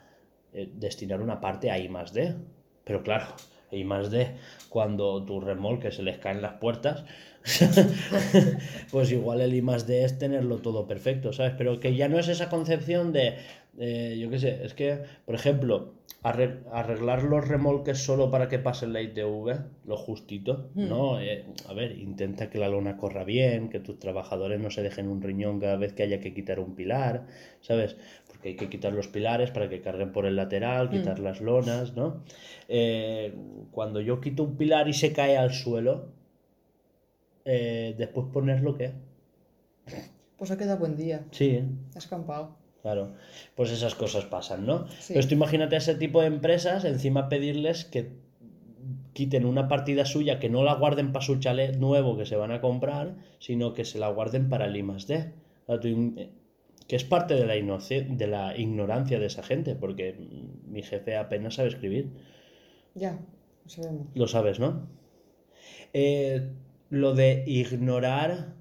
[0.53, 2.33] eh, destinar una parte a I más D.
[2.85, 3.27] Pero claro,
[3.71, 4.27] I más D,
[4.69, 7.03] cuando tu remolque se les caen las puertas,
[8.91, 11.53] pues igual el I más D es tenerlo todo perfecto, ¿sabes?
[11.57, 13.35] Pero que ya no es esa concepción de,
[13.79, 15.93] eh, yo qué sé, es que, por ejemplo,
[16.23, 21.19] arre- arreglar los remolques solo para que pase la ITV, lo justito, ¿no?
[21.19, 25.07] Eh, a ver, intenta que la lona corra bien, que tus trabajadores no se dejen
[25.07, 27.25] un riñón cada vez que haya que quitar un pilar,
[27.61, 27.95] ¿sabes?
[28.41, 31.95] Porque hay que quitar los pilares para que carguen por el lateral, quitar las lonas,
[31.95, 32.23] ¿no?
[32.67, 33.35] Eh,
[33.69, 36.07] cuando yo quito un pilar y se cae al suelo,
[37.45, 38.93] eh, después ponerlo, ¿qué?
[40.37, 41.23] Pues ha quedado buen día.
[41.29, 41.61] Sí,
[41.93, 42.55] Ha escampado.
[42.81, 43.11] Claro,
[43.55, 44.87] pues esas cosas pasan, ¿no?
[44.99, 45.13] Sí.
[45.13, 48.09] Pero tú imagínate a ese tipo de empresas, encima pedirles que
[49.13, 52.51] quiten una partida suya, que no la guarden para su chalet nuevo que se van
[52.51, 55.31] a comprar, sino que se la guarden para el I más D.
[55.67, 56.31] O sea, tú im- eh,
[56.91, 60.13] Que es parte de la, de la ignorancia de esa gente, porque
[60.65, 62.09] mi jefe apenas sabe escribir.
[62.95, 63.17] Ya,
[63.63, 64.07] lo sabemos.
[64.13, 64.89] Lo sabes, ¿no?
[65.93, 66.49] Eh,
[66.89, 68.55] lo de ignorar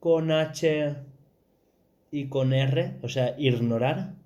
[0.00, 0.96] con H
[2.10, 4.16] y con R, o sea, ignorar.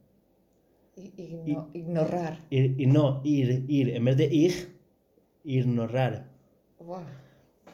[0.97, 2.41] Igno- ignorar.
[2.51, 4.77] Ir, y no, ir, ir, en vez de ir,
[5.45, 6.27] ignorar.
[6.81, 7.03] Buah.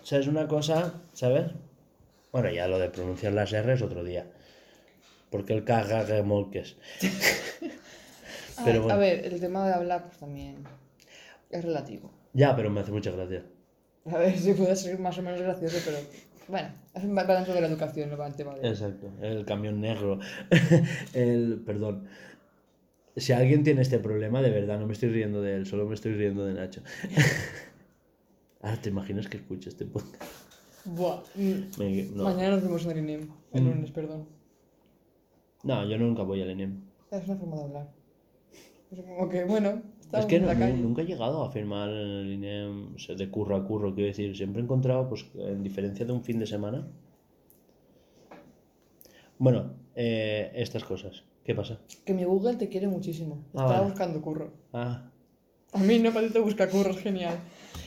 [0.02, 1.46] O sea, es una cosa, ¿sabes?
[2.30, 4.30] Bueno, ya lo de pronunciar las R es otro día.
[5.30, 6.76] Porque el caga remolques.
[8.56, 8.94] A, Pero bueno.
[8.94, 10.58] a ver, el tema de hablar pues también
[11.50, 12.12] es relativo.
[12.34, 13.44] Ya, pero me hace mucha gracia.
[14.06, 15.98] A ver si puede ser más o menos gracioso, pero
[16.46, 18.68] bueno, es va dentro de la educación, no el tema de...
[18.68, 20.20] Exacto, el camión negro.
[21.14, 22.06] el, perdón.
[23.16, 25.94] Si alguien tiene este problema, de verdad, no me estoy riendo de él, solo me
[25.94, 26.82] estoy riendo de Nacho.
[28.62, 30.22] Ahora te imaginas que escucho este podcast.
[30.84, 31.22] Buah.
[31.34, 32.24] mm, Me- no.
[32.24, 33.28] Mañana nos vemos en el INEM.
[33.52, 33.66] El Mm.
[33.68, 34.28] lunes, perdón.
[35.64, 36.80] No, yo nunca voy al ENEM.
[37.10, 37.88] Es una forma de hablar.
[38.90, 40.74] Es como que, bueno, Es que calle.
[40.74, 44.36] nunca he llegado a firmar el INEM o sea, de curro a curro, quiero decir,
[44.36, 46.86] siempre he encontrado, pues, en diferencia de un fin de semana.
[49.38, 51.24] Bueno, eh, estas cosas.
[51.44, 51.78] ¿Qué pasa?
[52.06, 53.44] Que mi Google te quiere muchísimo.
[53.48, 53.84] Ah, Estaba vale.
[53.90, 54.52] buscando curro.
[54.72, 55.10] Ah,
[55.72, 57.36] A mí no, te busca curro, es genial.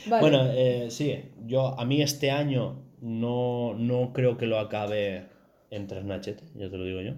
[0.10, 0.22] Vale.
[0.22, 1.16] Bueno, eh, sí,
[1.46, 5.26] yo a mí este año no, no creo que lo acabe
[5.72, 7.14] en Trasnachete, ya te lo digo yo.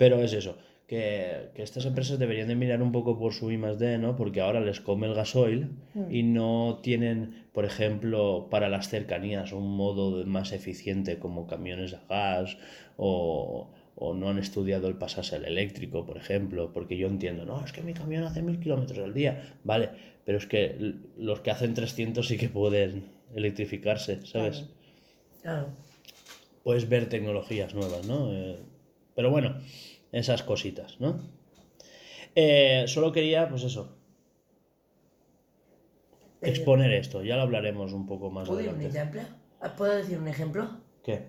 [0.00, 3.58] Pero es eso, que, que estas empresas deberían de mirar un poco por su I
[3.58, 4.16] más D, ¿no?
[4.16, 5.68] Porque ahora les come el gasoil
[6.08, 12.02] y no tienen, por ejemplo, para las cercanías un modo más eficiente como camiones a
[12.08, 12.56] gas
[12.96, 17.62] o, o no han estudiado el pasarse al eléctrico, por ejemplo, porque yo entiendo, no,
[17.62, 19.90] es que mi camión hace mil kilómetros al día, vale,
[20.24, 24.64] pero es que los que hacen 300 sí que pueden electrificarse, ¿sabes?
[25.42, 25.68] Claro.
[26.64, 28.32] Puedes ver tecnologías nuevas, ¿no?
[28.32, 28.56] Eh,
[29.14, 29.56] pero bueno,
[30.12, 31.20] esas cositas, ¿no?
[32.34, 33.96] Eh, solo quería, pues eso,
[36.42, 38.98] exponer esto, ya lo hablaremos un poco más ¿Puedo, ir un adelante.
[38.98, 39.22] ejemplo?
[39.60, 40.68] Ah, ¿Puedo decir un ejemplo?
[41.02, 41.28] ¿Qué?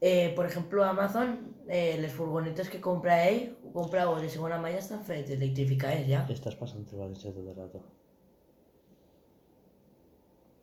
[0.00, 4.78] Eh, por ejemplo, Amazon, eh, les furgonetes que compra ell, compra de segona mà ja
[4.78, 6.26] estan fets, electrificats ja.
[6.28, 7.82] Estás pasando Valencia todo el rato.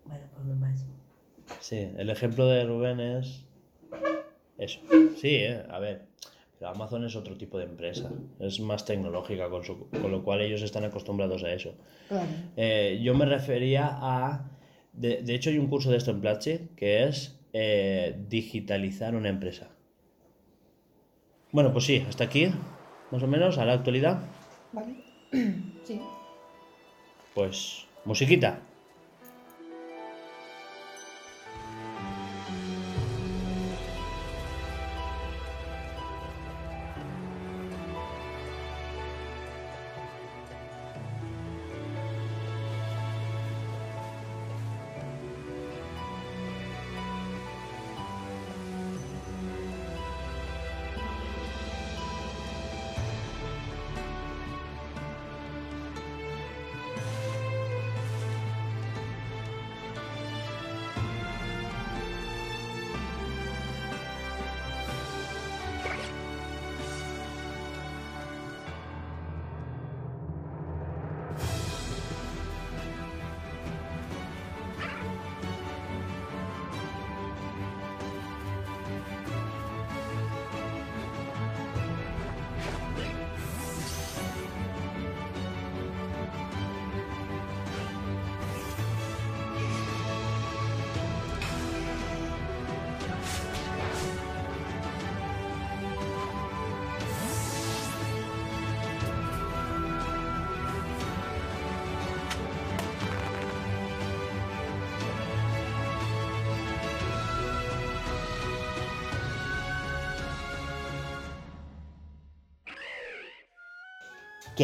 [0.06, 0.80] Bueno, pues me'n vaig.
[1.60, 3.46] Sí, el ejemplo de Rubén es
[4.58, 4.80] eso.
[5.18, 6.08] Sí, eh, a ver,
[6.66, 10.62] Amazon es otro tipo de empresa, es más tecnológica, con, su- con lo cual ellos
[10.62, 11.76] están acostumbrados a eso.
[12.08, 12.30] Claro.
[12.58, 14.50] Eh, yo me refería a...
[14.94, 19.30] De, de hecho, hay un curso de esto en Platzi que es eh, digitalizar una
[19.30, 19.70] empresa.
[21.52, 22.48] Bueno, pues sí, hasta aquí,
[23.12, 24.22] más o menos, a la actualidad.
[24.72, 24.96] Vale.
[25.84, 26.00] sí.
[27.34, 28.60] Pues, musiquita.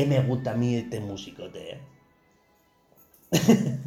[0.04, 1.80] Que me gusta a mí este músico, te.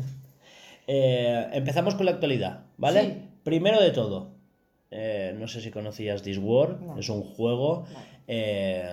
[0.89, 3.01] Eh, empezamos con la actualidad, ¿vale?
[3.03, 3.15] Sí.
[3.45, 4.33] Primero de todo,
[4.91, 6.99] eh, no sé si conocías This War, No.
[6.99, 7.99] es un juego No.
[8.27, 8.91] eh,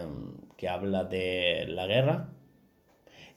[0.55, 2.29] que habla de la guerra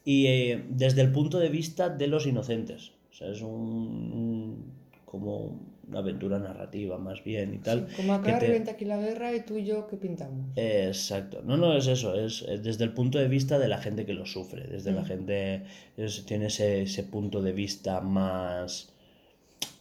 [0.05, 2.93] y desde el punto de vista de los inocentes.
[3.11, 4.73] O sea, es un, un-
[5.07, 5.59] como
[5.95, 7.87] aventura narrativa más bien y tal.
[7.89, 10.47] Sí, como acá que te- revienta aquí la guerra y tú y yo, ¿qué pintamos?
[10.57, 11.43] Exacto.
[11.45, 14.15] No, no es eso, es, es desde el punto de vista de la gente que
[14.15, 15.07] lo sufre, desde la Mm.
[15.07, 15.63] gente
[15.97, 18.91] es- tiene ese, ese punto de vista más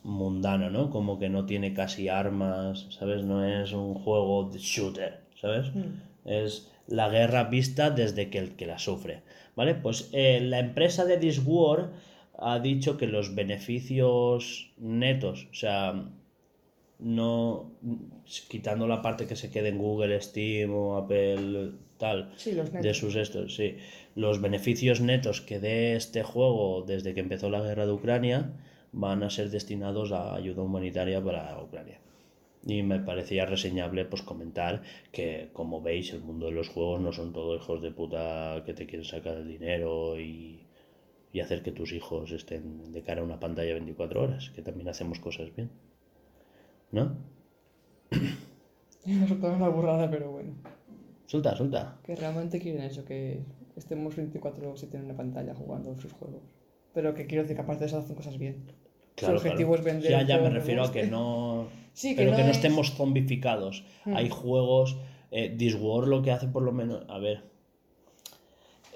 [0.03, 0.89] mundano, ¿no?
[0.89, 3.23] Como que no tiene casi armas, ¿sabes?
[3.23, 5.67] No es un juego de shooter, ¿sabes?
[5.75, 6.27] Mm.
[6.29, 9.21] Es la guerra vista desde que el que la sufre,
[9.55, 9.75] ¿vale?
[9.75, 11.89] Pues eh, la empresa de This War
[12.37, 16.09] ha dicho que los beneficios netos, o sea,
[16.99, 17.71] no
[18.47, 22.93] quitando la parte que se quede en Google, Steam o Apple, tal, Sí, los de
[22.93, 23.77] sus estos, sí,
[24.15, 28.53] los beneficios netos que dé este juego desde que empezó la guerra de Ucrania
[28.91, 31.99] van a ser destinados a ayuda humanitaria para Ucrania.
[32.65, 37.11] Y me parecía reseñable pues comentar que, como veis, el mundo de los juegos no
[37.11, 40.59] son todos hijos de puta que te quieren sacar el dinero y,
[41.33, 44.89] y hacer que tus hijos estén de cara a una pantalla 24 horas, que también
[44.89, 45.69] hacemos cosas bien.
[46.91, 47.15] ¿No?
[49.05, 50.53] Nos soltamos una burrada, pero bueno.
[51.25, 51.97] Suelta, suelta.
[52.03, 53.43] Que realmente quieren eso, que
[53.75, 56.41] estemos 24-7 en una pantalla jugando sus juegos.
[56.93, 58.65] Pero que quiero decir que aparte de eso hacen cosas bien.
[59.15, 59.87] Claro, Su objetivo claro.
[59.87, 60.11] es vender.
[60.11, 61.67] Ya, ya me refiero a que no.
[61.93, 63.85] Sí, que pero no que no es- estemos zombificados.
[64.05, 64.97] Hay juegos.
[65.31, 67.05] Eh, Discworld lo que hace por lo menos.
[67.09, 67.43] A ver.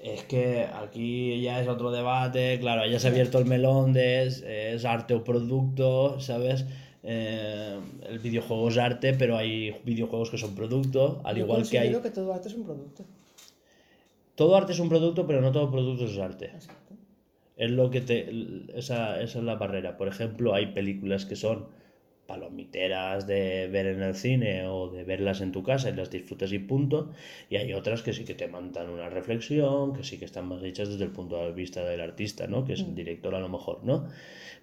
[0.05, 2.59] Es que aquí ya es otro debate.
[2.59, 6.65] Claro, ya se ha abierto el melón de es, es arte o producto, ¿sabes?
[7.01, 11.79] Eh, el videojuego es arte, pero hay videojuegos que son producto, al Yo igual que
[11.79, 12.01] hay.
[12.01, 13.03] que todo arte es un producto.
[14.35, 16.51] Todo arte es un producto, pero no todo producto es arte.
[16.53, 16.93] Exacto.
[17.57, 18.29] Es lo que te.
[18.75, 19.97] Esa, esa es la barrera.
[19.97, 21.65] Por ejemplo, hay películas que son
[22.27, 26.51] palomiteras de ver en el cine o de verlas en tu casa y las disfrutas
[26.51, 27.11] y punto.
[27.49, 30.63] Y hay otras que sí que te mandan una reflexión, que sí que están más
[30.63, 32.65] hechas desde el punto de vista del artista, ¿no?
[32.65, 34.07] Que es el director a lo mejor, ¿no?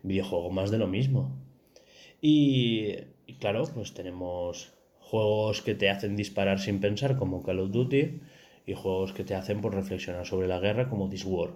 [0.02, 1.30] Videojuego más de lo mismo.
[2.20, 2.96] Y,
[3.26, 8.20] y claro, pues tenemos juegos que te hacen disparar sin pensar, como Call of Duty,
[8.66, 11.50] y juegos que te hacen por reflexionar sobre la guerra, como This War.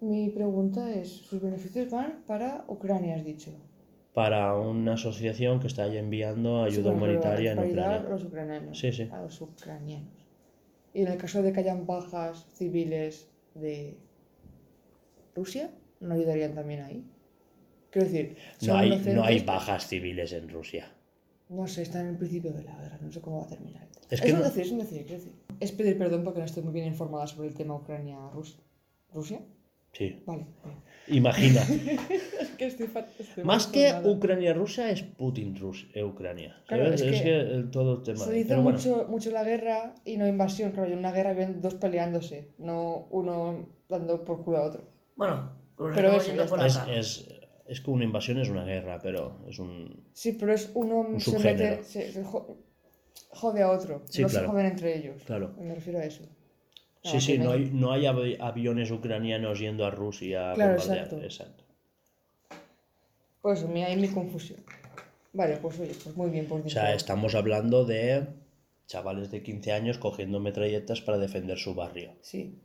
[0.00, 3.50] Mi pregunta es, sus beneficios van para Ucrania, has dicho.
[4.18, 7.96] Para una asociación que está ahí enviando ayuda humanitaria en Ucrania.
[8.00, 8.78] a los ucranianos.
[8.78, 9.08] Sí, sí.
[9.12, 10.08] A los ucranianos.
[10.92, 13.96] Y en el caso de que hayan bajas civiles de
[15.34, 17.04] Rusia, ¿no ayudarían también ahí?
[17.90, 20.90] Quiero decir, No hay, inocentes, no hay bajas civiles en Rusia.
[21.48, 23.86] No sé, está en el principio de la guerra, no sé cómo va a terminar.
[24.10, 25.32] Es Es, que un no- decir, es decir, quiero decir.
[25.60, 28.60] Es pedir perdón porque no estoy muy bien informada sobre el tema Ucrania-Rusia.
[29.14, 29.40] ¿Rusia?
[29.92, 30.22] Sí.
[30.26, 30.44] Vale.
[30.64, 30.76] bien.
[31.10, 31.60] Imagina.
[31.62, 33.94] Es que estoy, fa- estoy Más que.
[34.04, 36.62] Ucrania-Rusia es Putin-Ucrania.
[36.66, 38.18] Claro, es es, que todo el tema.
[38.24, 40.72] Se dice Pero bueno, mucho, mucho la guerra y no invasión.
[40.72, 44.88] Claro, en una guerra ven dos peleándose, no uno dando por culo a otro.
[45.16, 46.32] Bueno, Pero eso,
[46.64, 47.28] es, es,
[47.66, 50.04] es que una invasión es una guerra, pero es un.
[50.12, 52.58] Sí, pero es uno se mete, se, se jo-
[53.30, 54.02] jode a otro.
[54.06, 54.46] Sí, no claro.
[54.46, 55.22] se joden entre ellos.
[55.24, 55.54] Claro.
[55.60, 56.24] Me refiero a eso.
[57.10, 60.52] Sí, Ah, sí, que no me- hay, no hay avi- aviones ucranianos yendo a Rusia
[60.52, 61.04] a Claro, bombardear.
[61.06, 61.24] exacto.
[61.24, 61.64] exacto.
[63.42, 64.60] Pues mi, ahí mi confusión.
[65.32, 68.26] Vale, pues oye, pues muy bien por O sea, estamos hablando de
[68.86, 72.12] chavales de 15 años cogiendo metralletas para defender su barrio.
[72.22, 72.58] Sí.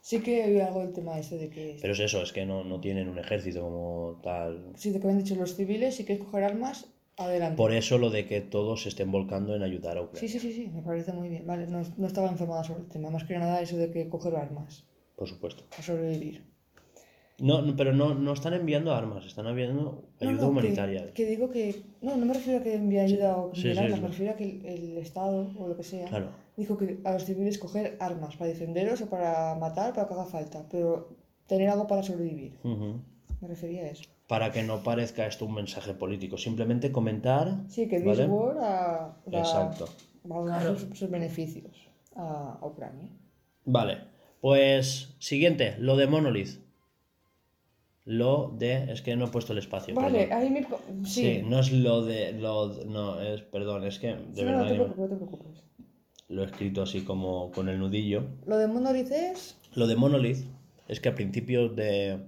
[0.00, 1.76] Sí que había algo del tema ese de que...
[1.80, 4.72] Pero es eso, es que no, no tienen un ejército como tal.
[4.76, 6.86] Sí, de que habían dicho los civiles, si quieres coger armas,
[7.16, 7.56] adelante.
[7.56, 10.28] Por eso lo de que todos se estén volcando en ayudar a Sí, Ucrania.
[10.30, 11.46] sí, sí, sí, me parece muy bien.
[11.46, 13.10] Vale, no, no estaba informada sobre el tema.
[13.10, 14.84] Más que nada eso de que coger armas
[15.16, 15.64] Por supuesto.
[15.70, 16.50] para sobrevivir.
[17.38, 21.06] No, no, pero no, no están enviando armas, están enviando ayuda no, humanitaria.
[21.06, 21.82] Que, que digo que.
[22.00, 24.00] No, no me refiero a que envíe ayuda o sí, sí, armas, sí.
[24.02, 26.28] me refiero a que el, el Estado o lo que sea Claro.
[26.56, 30.26] dijo que a los civiles coger armas para defenderos o para matar, para que haga
[30.26, 31.16] falta, pero
[31.48, 32.58] tener algo para sobrevivir.
[33.40, 34.04] Me refería a eso.
[34.32, 37.46] Para que no parezca esto un mensaje político, simplemente comentar.
[37.68, 38.24] Sí, que ¿vale?
[38.24, 39.84] A- va, Exacto.
[40.30, 41.72] va a dar sus, sus beneficios
[42.16, 43.08] a, a Ucrania.
[43.66, 43.98] Vale,
[44.40, 46.60] pues siguiente, lo de Monolith.
[48.04, 48.90] Lo de.
[48.92, 49.94] Es que no he puesto el espacio.
[49.94, 50.38] Vale, perdón.
[50.38, 50.62] ahí me.
[51.04, 51.24] Sí.
[51.38, 51.42] Sí.
[51.46, 52.32] no es lo de.
[52.32, 53.42] Lo, no, es.
[53.42, 55.62] Perdón, es que de Sí, no, verdad no te preocupes, no te preocupes.
[56.28, 58.24] lo he escrito así como con el nudillo.
[58.46, 59.56] Lo de Monolith es.
[59.74, 60.38] Lo de Monolith
[60.88, 62.18] es que a principios de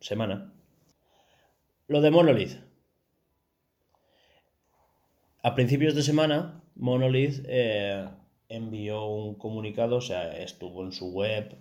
[0.00, 0.52] semana.
[1.86, 2.56] Lo de Monolith.
[5.42, 8.08] A principios de semana, Monolith eh,
[8.48, 11.56] envió un comunicado, o sea, estuvo en su web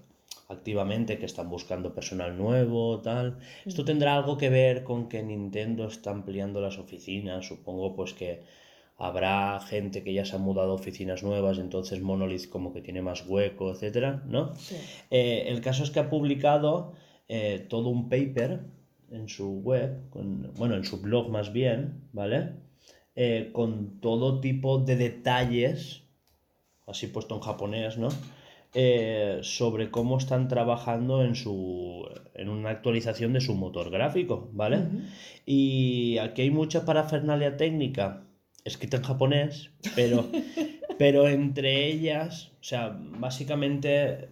[0.47, 3.39] activamente que están buscando personal nuevo, tal.
[3.65, 8.43] Esto tendrá algo que ver con que Nintendo está ampliando las oficinas, supongo pues que
[8.97, 13.01] habrá gente que ya se ha mudado a oficinas nuevas, entonces Monolith como que tiene
[13.01, 14.55] más hueco, etcétera, ¿no?
[14.55, 14.77] Sí.
[15.11, 16.93] Eh, el caso es que ha publicado
[17.27, 18.61] eh, todo un paper
[19.13, 22.49] en su web, con- bueno, en su blog más bien, ¿vale?
[23.15, 26.03] Eh, con todo tipo de detalles,
[26.87, 28.09] así puesto en japonés, ¿no?
[28.75, 34.79] Eh, sobre cómo están trabajando en su en una actualización de su motor gráfico, ¿vale?
[35.45, 38.23] Y aquí hay mucha parafernalia técnica
[38.65, 40.25] escrita en japonés, pero,
[40.97, 44.29] pero entre ellas, o sea, básicamente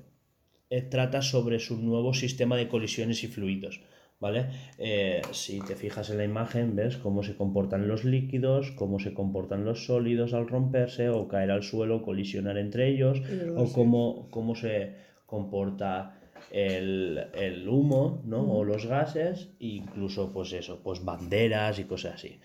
[0.71, 3.81] eh, trata sobre su nuevo sistema de colisiones y fluidos,
[4.21, 4.45] ¿vale?
[4.77, 9.13] Eh, si te fijas en la imagen, ves cómo se comportan los líquidos, cómo se
[9.13, 13.21] comportan los sólidos al romperse o caer al suelo, colisionar entre ellos,
[13.57, 14.95] o cómo, cómo se
[15.25, 16.19] comporta
[16.51, 18.41] el, el humo, ¿no?
[18.53, 22.39] O los gases, e incluso, pues eso, pues banderas y cosas así.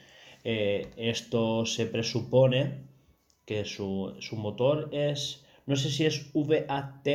[0.45, 2.87] Eh, esto se presupone
[3.45, 7.07] que su, su motor es, no sé si es VAT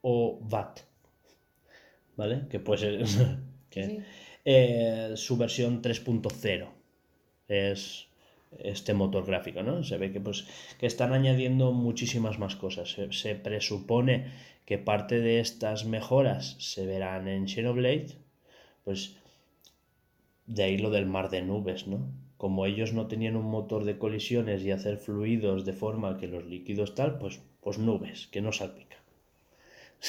[0.00, 0.80] o VAT,
[2.16, 2.46] ¿vale?
[2.48, 3.04] Que puede ser,
[3.78, 3.98] que, Sí.
[4.44, 6.68] eh, su versión 3.0
[7.48, 8.08] es
[8.58, 9.84] este motor gráfico, ¿no?
[9.84, 10.46] Se ve que, pues,
[10.78, 12.90] que están añadiendo muchísimas más cosas.
[12.92, 14.16] Se, se presupone
[14.66, 18.12] que parte de estas mejoras se verán en Xenoblade,
[18.84, 19.00] pues
[20.46, 22.10] de ahí lo del mar de nubes, ¿no?
[22.38, 26.44] Como ellos no tenían un motor de colisiones y hacer fluidos de forma que los
[26.44, 28.97] líquidos tal, pues, pues nubes, que no salpica.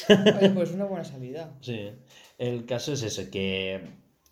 [0.10, 1.58] Oye, pues una buena salida.
[1.62, 1.92] Sí,
[2.38, 3.82] el caso es ese, que,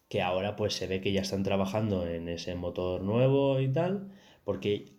[0.09, 4.11] que ahora pues se ve que ya están trabajando en ese motor nuevo y tal,
[4.43, 4.93] porque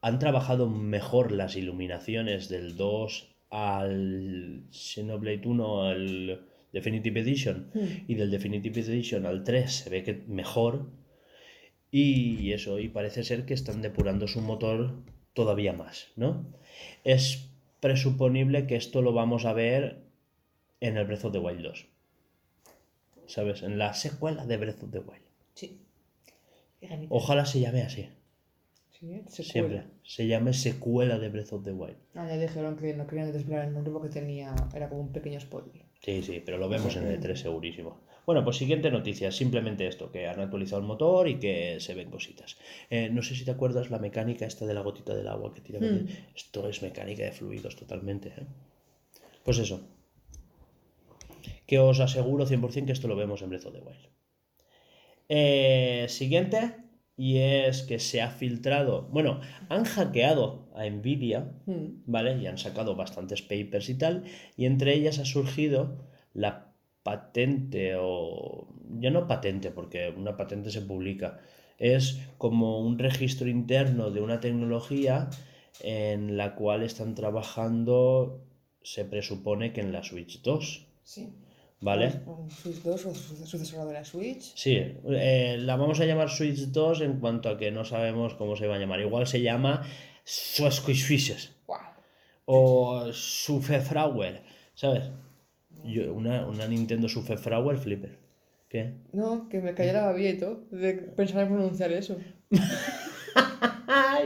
[0.00, 8.04] han trabajado mejor las iluminaciones del 2 al Xenoblade 1 al Definitive Edition Hmm.
[8.08, 10.86] y del Definitive Edition al 3 se ve que mejor
[11.90, 14.94] y eso, y parece ser que están depurando su motor
[15.34, 16.46] todavía más, ¿no?
[17.04, 17.51] Es
[17.82, 19.98] presuponible que esto lo vamos a ver
[20.80, 21.86] en el Breath of the Wild 2.
[23.26, 23.64] ¿Sabes?
[23.64, 25.24] En la secuela de Breath of the Wild.
[25.54, 25.80] Sí.
[27.08, 28.08] Ojalá se llame así,
[28.90, 29.82] Sí, se siempre.
[30.04, 31.96] Se llame secuela de Breath of the Wild.
[32.14, 34.54] Ah, ya dijeron que no querían desvelar el nombre porque tenía...
[34.74, 35.82] Era como un pequeño spoiler.
[36.00, 38.00] Sí, sí, pero lo vemos en el E3 segurísimo.
[38.24, 42.10] Bueno, pues siguiente noticia, simplemente esto, que han actualizado el motor y que se ven
[42.10, 42.56] cositas.
[42.88, 45.60] Eh, no sé si te acuerdas la mecánica esta de la gotita del agua que
[45.60, 45.80] tira.
[45.80, 46.06] Hmm.
[46.34, 48.28] Esto es mecánica de fluidos totalmente.
[48.28, 48.46] ¿eh?
[49.44, 49.88] Pues eso.
[51.66, 54.08] Que os aseguro 100% que esto lo vemos en Breath of the Wild.
[55.28, 56.76] Eh, siguiente,
[57.16, 62.02] y es que se ha filtrado, bueno, han hackeado a Nvidia Hmm.
[62.06, 62.36] ¿vale?
[62.38, 64.24] Y han sacado bastantes papers y tal,
[64.56, 66.71] y entre ellas ha surgido la
[67.02, 68.68] patente o
[69.00, 71.40] ya no patente, porque una patente se publica,
[71.78, 75.28] es como un registro interno de una tecnología
[75.80, 78.44] en la cual están trabajando,
[78.82, 81.28] se presupone que en la Switch 2, Sí.
[81.80, 82.20] ¿vale?
[82.26, 84.52] Un Switch 2 o su- sucesora de la Switch.
[84.54, 88.54] Sí, eh, la vamos a llamar Switch 2 en cuanto a que no sabemos cómo
[88.54, 89.00] se va a llamar.
[89.00, 89.82] Igual se llama
[90.24, 91.52] Fishes.
[91.66, 91.80] ¡Guau!
[92.44, 94.42] o Sufefrauer,
[94.74, 95.10] ¿sabes?
[95.84, 98.18] Yo, una, una Nintendo Sufefrauer Flipper.
[98.68, 98.94] ¿Qué?
[99.12, 102.16] No, que me cayó la babieto de pensar en pronunciar eso.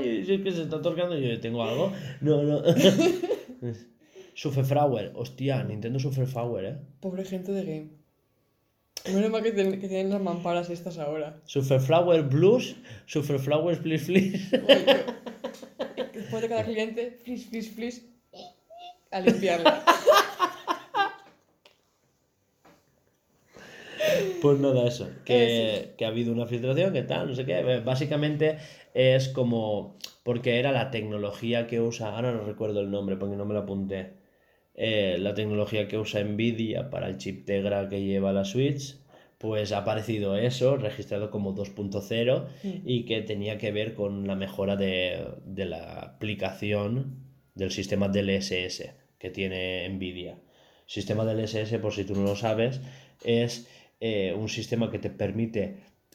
[0.03, 1.93] Si es que se está tocando y yo tengo algo.
[2.21, 2.63] No, no.
[4.35, 6.77] Sufefrauer, hostia, Nintendo Sufefrauer, ¿eh?
[7.01, 7.89] Pobre gente de game.
[9.15, 11.41] Menos mal que, ten- que tienen las mamparas estas ahora.
[11.47, 12.77] Sufefrauer Blues,
[13.07, 13.81] Sufefrauer.
[13.83, 14.01] Oye,
[15.95, 18.03] que- Después de cada cliente, please, please, please,
[19.11, 19.83] a limpiarla.
[24.47, 25.09] Pues nada, eso.
[25.25, 27.59] Que, Eh, que ha habido una filtración, que tal, no sé qué.
[27.59, 28.59] Eh, Básicamente
[28.95, 29.97] es como.
[30.23, 32.15] Porque era la tecnología que usa.
[32.15, 34.13] Ahora no recuerdo el nombre porque no me lo apunté.
[34.75, 38.97] Eh, la tecnología que usa Nvidia para el chip Tegra que lleva la Switch.
[39.39, 42.47] Pues ha aparecido eso, registrado como 2.0
[42.85, 47.17] y que tenía que ver con la mejora de, de la aplicación
[47.55, 50.39] del sistema DLSS que tiene Nvidia.
[50.87, 52.81] Sistema DLSS, por si tú no lo sabes,
[53.25, 53.69] es
[54.09, 55.63] eh, un sistema que te permite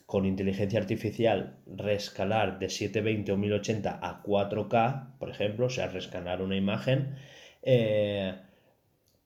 [0.06, 6.42] con inteligencia artificial rescalar de 720 o 1080 a 4K, por ejemplo, o sea, rescalar
[6.42, 7.16] una imagen
[7.62, 8.36] eh,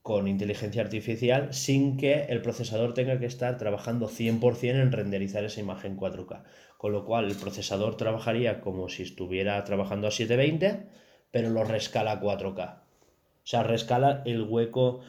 [0.01, 5.59] con inteligencia artificial sin que el procesador tenga que estar trabajando 100% en renderizar esa
[5.59, 6.43] imagen 4K.
[6.77, 10.87] Con lo cual el procesador trabajaría como si estuviera trabajando a 720,
[11.29, 12.77] pero lo rescala a 4K.
[12.77, 15.01] O sea, rescala el hueco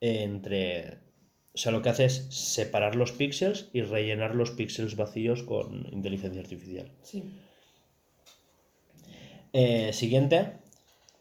[0.00, 1.07] entre...
[1.58, 5.88] O sea, lo que hace es separar los píxeles y rellenar los píxeles vacíos con
[5.90, 6.88] inteligencia artificial.
[7.02, 7.34] Sí.
[9.52, 10.52] Eh, siguiente.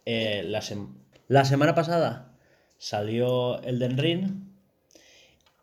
[0.05, 0.93] Eh, la, sem-
[1.27, 2.37] la semana pasada
[2.77, 4.25] salió Elden Ring.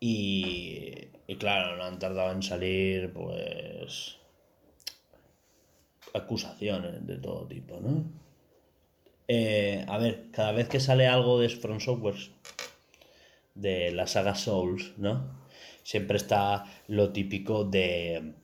[0.01, 4.17] Y, y claro, no han tardado en salir, pues.
[6.13, 8.03] acusaciones de todo tipo, ¿no?
[9.29, 12.15] Eh, a ver, cada vez que sale algo de From Software,
[13.55, 15.43] de la saga Souls, ¿no?
[15.83, 18.35] Siempre está lo típico de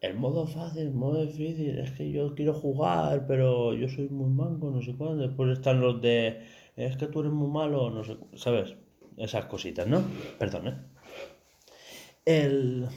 [0.00, 4.30] el modo fácil, el modo difícil, es que yo quiero jugar, pero yo soy muy
[4.30, 5.26] manco, no sé cuándo.
[5.26, 6.46] Después están los de,
[6.76, 8.76] es que tú eres muy malo, no sé, ¿sabes?
[9.16, 10.04] Esas cositas, ¿no?
[10.38, 10.76] Perdón, ¿eh?
[12.24, 12.88] El...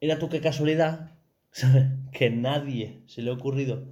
[0.00, 1.18] Mira tú qué casualidad,
[1.50, 1.86] ¿sabes?
[2.12, 3.88] Que nadie se le ha ocurrido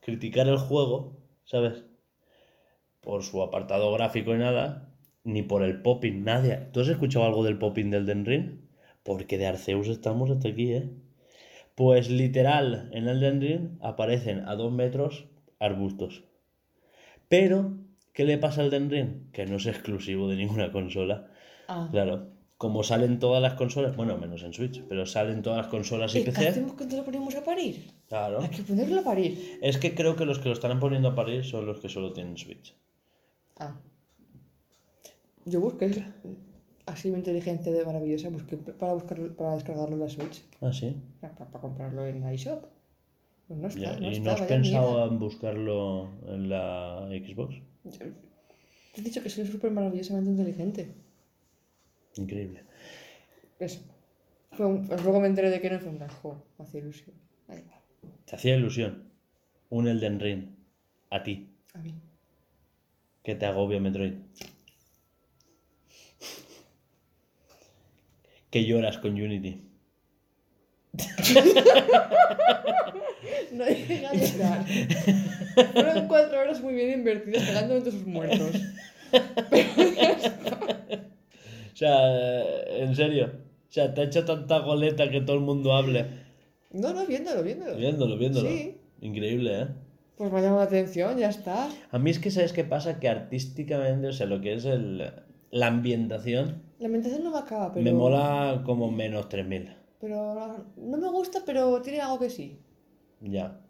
[0.00, 1.84] criticar el juego, ¿sabes?
[3.06, 4.88] Por su apartado gráfico y nada,
[5.22, 6.56] ni por el popping, nadie.
[6.72, 8.62] ¿Tú has escuchado algo del popping del Den Ring?
[9.04, 10.90] Porque de Arceus estamos hasta aquí, ¿eh?
[11.76, 15.26] Pues literal, en Elden Ring aparecen a dos metros
[15.60, 16.24] arbustos.
[17.28, 17.74] Pero,
[18.12, 19.30] ¿qué le pasa al Elden Ring?
[19.30, 21.28] Que no es exclusivo de ninguna consola.
[21.68, 21.86] Ah.
[21.92, 26.12] Claro, como salen todas las consolas, bueno, menos en Switch, pero salen todas las consolas
[26.16, 26.48] y ¿Y qué PC.
[26.48, 27.86] hacemos cuando lo ponemos a parir?
[28.08, 28.40] Claro.
[28.40, 29.58] Hay que ponerlo a parir.
[29.62, 32.12] Es que creo que los que lo están poniendo a parir son los que solo
[32.12, 32.74] tienen Switch.
[33.58, 33.74] Ah.
[35.44, 36.04] Yo busqué
[36.86, 40.44] así mi inteligencia de maravillosa, busqué para buscar para descargarlo en la Switch.
[40.60, 40.96] Ah, sí.
[41.20, 42.64] Para, para comprarlo en iShop.
[43.48, 45.06] Pues no está, Ya, no ¿Y está, no has pensado mierda.
[45.06, 47.54] en buscarlo en la Xbox?
[48.92, 50.94] Te he dicho que soy súper maravillosamente inteligente.
[52.16, 52.64] Increíble.
[53.60, 53.80] Eso.
[54.58, 56.42] Un- pues luego me enteré de que no fue un gran juego.
[56.58, 57.14] Me hacía ilusión.
[57.48, 57.62] Ahí.
[58.24, 59.04] Te hacía ilusión
[59.70, 60.44] un Elden Ring
[61.10, 61.94] a ti, A mí.
[63.26, 64.12] Que te agobia Metroid.
[68.52, 69.62] Que lloras con Unity.
[73.50, 74.64] No llega a llorar.
[75.72, 78.50] Fueron cuatro horas muy bien invertidas cagándome en todos sus muertos.
[81.72, 82.42] O sea,
[82.78, 83.26] en serio.
[83.68, 86.06] O sea, te ha hecho tanta goleta que todo el mundo hable.
[86.70, 87.76] No, no, viéndolo, viéndolo.
[87.76, 88.48] Viéndolo, viéndolo.
[88.48, 88.78] Sí.
[89.02, 89.66] Increíble, ¿eh?
[90.16, 91.68] Pues me ha llamado la atención, ya está.
[91.90, 92.98] A mí es que, ¿sabes qué pasa?
[92.98, 95.12] Que artísticamente, o sea, lo que es el,
[95.50, 97.84] la ambientación, La ambientación no me acaba, pero.
[97.84, 99.76] me mola como menos 3000.
[100.00, 102.58] Pero no, me gusta, pero tiene algo que sí.
[103.20, 103.60] Ya.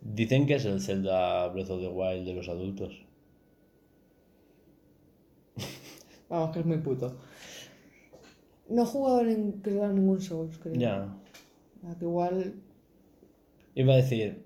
[0.00, 3.04] Dicen que es el Zelda Breath of the Wild de los adultos.
[6.28, 7.16] Vamos, que es muy puto.
[8.68, 10.74] No he jugado en, creo, a ningún Souls, creo.
[10.74, 11.14] Ya.
[11.84, 12.54] Ah, que igual.
[13.74, 14.41] Iba a decir,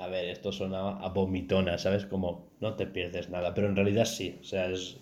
[0.00, 2.06] a ver, esto sonaba a vomitona, ¿sabes?
[2.06, 4.38] Como no te pierdes nada, pero en realidad sí.
[4.40, 4.96] O sea, es.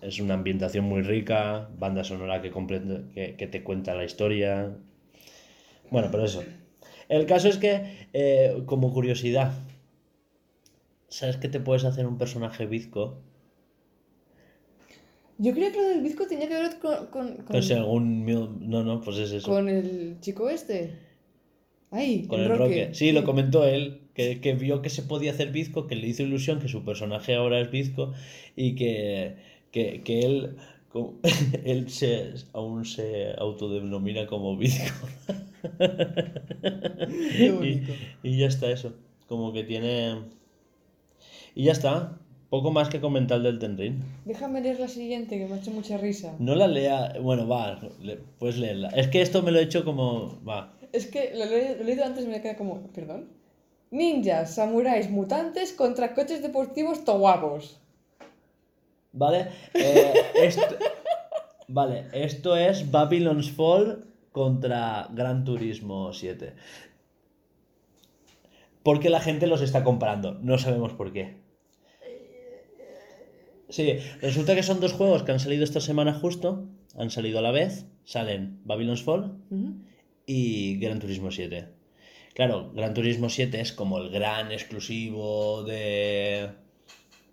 [0.00, 4.74] Es una ambientación muy rica, banda sonora que, completa- que, que te cuenta la historia.
[5.90, 6.42] Bueno, pero eso.
[7.08, 9.52] El caso es que, eh, como curiosidad,
[11.08, 13.18] ¿sabes que te puedes hacer un personaje bizco?
[15.38, 17.06] Yo creía que lo del bizco tenía que ver con.
[17.08, 19.50] con, con, Pues mil- No, no, pues es eso.
[19.50, 21.11] con el chico este.
[21.92, 22.88] Ay, Con el Roque.
[22.94, 26.22] Sí, lo comentó él, que, que vio que se podía hacer bizco, que le hizo
[26.24, 28.12] ilusión que su personaje ahora es bizco
[28.56, 29.36] y que,
[29.70, 30.56] que, que él,
[31.64, 35.06] él se, aún se autodenomina como bizco.
[37.38, 37.82] Y,
[38.22, 38.94] y ya está eso.
[39.28, 40.16] Como que tiene...
[41.54, 42.18] Y ya está.
[42.50, 43.94] Poco más que comentar del Ten Ring.
[44.24, 46.34] Déjame leer la siguiente, que me ha hecho mucha risa.
[46.38, 47.14] No la lea...
[47.20, 48.88] Bueno, va, le- puedes leerla.
[48.88, 50.38] Es que esto me lo he hecho como...
[50.46, 50.74] Va.
[50.92, 52.82] Es que lo, he leído antes y me queda como.
[52.88, 53.28] ¿Perdón?
[53.90, 57.78] Ninjas, samuráis, mutantes contra coches deportivos toguapos.
[59.12, 59.48] ¿Vale?
[59.74, 60.62] Eh, esto,
[61.68, 66.54] vale, esto es Babylon's Fall contra Gran Turismo 7.
[68.82, 70.38] ¿Por qué la gente los está comparando?
[70.40, 71.36] No sabemos por qué.
[73.68, 77.42] Sí, resulta que son dos juegos que han salido esta semana justo, han salido a
[77.42, 79.34] la vez, salen Babylon's Fall.
[80.26, 81.68] Y Gran Turismo 7.
[82.34, 86.48] Claro, Gran Turismo 7 es como el gran exclusivo de,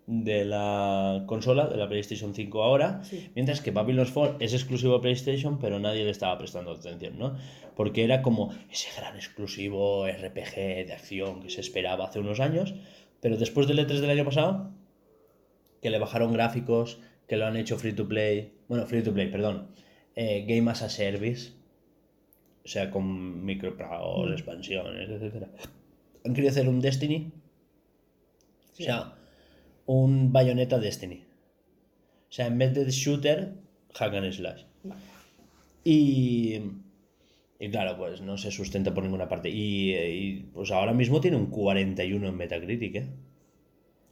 [0.08, 3.30] de la consola, de la PlayStation 5 ahora, Sí.
[3.36, 7.38] mientras que Babylon's Fall es exclusivo de PlayStation, pero nadie le estaba prestando atención, ¿no?
[7.76, 10.56] Porque era como ese gran exclusivo RPG
[10.88, 12.74] de acción que se esperaba hace unos años,
[13.22, 14.72] pero después del E3 del año pasado,
[15.82, 19.28] que le bajaron gráficos, que lo han hecho free to play, bueno, free to play,
[19.28, 19.70] perdón,
[20.16, 21.54] eh, Game as a Service,
[22.70, 24.34] sea, con micropagos, Mm.
[24.34, 25.50] expansiones, etcétera.
[26.26, 27.32] Han querido hacer un Destiny.
[28.74, 28.84] Sí.
[28.84, 29.16] O sea,
[29.86, 31.24] un Bayonetta Destiny.
[32.30, 33.56] O sea, en vez de shooter,
[33.96, 34.64] hack and slash.
[34.84, 35.02] Vale.
[35.84, 36.60] Y,
[37.60, 39.50] y claro, pues no se sustenta por ninguna parte.
[39.50, 43.08] Y, y, pues ahora mismo tiene un 41 en Metacritic, ¿eh?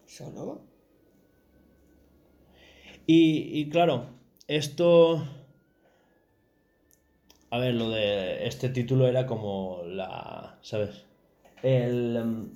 [0.05, 0.61] ¿Solo?
[3.05, 4.09] Y, y claro,
[4.47, 5.25] esto...
[7.49, 10.57] A ver, lo de este título era como la...
[10.61, 11.05] ¿Sabes?
[11.63, 12.53] El, em,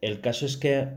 [0.00, 0.88] el caso es que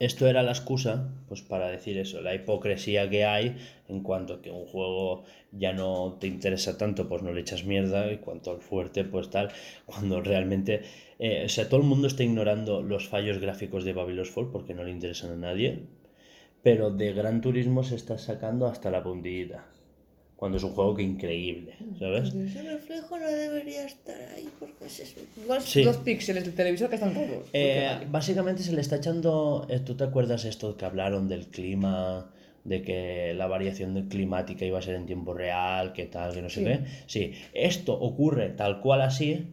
[0.00, 4.40] esto era la excusa, pues para decir eso, la hipocresía que hay en cuanto a
[4.40, 8.50] que un juego ya no te interesa tanto, pues no le echas mierda, y cuanto
[8.50, 9.50] al fuerte, pues tal,
[9.84, 10.82] cuando realmente,
[11.18, 14.72] eh, o sea, todo el mundo está ignorando los fallos gráficos de Babylon's Fall porque
[14.72, 15.82] no le interesan a nadie,
[16.62, 19.66] pero de Gran Turismo se está sacando hasta la puntillita,
[20.40, 22.32] cuando es un juego que increíble, ¿sabes?
[22.34, 25.82] Ese reflejo no debería estar ahí porque es igual Sí.
[25.82, 27.46] dos píxeles del televisor que están todos.
[27.52, 28.06] Eh, vale.
[28.10, 29.66] básicamente se le está echando.
[29.68, 32.30] eh, ¿Tú te acuerdas esto que hablaron del clima?
[32.64, 36.48] De que la variación climática iba a ser en tiempo real, que tal, que no
[36.48, 36.64] sé Sí.
[36.66, 36.80] qué.
[37.06, 39.46] Sí, esto ocurre tal cual así,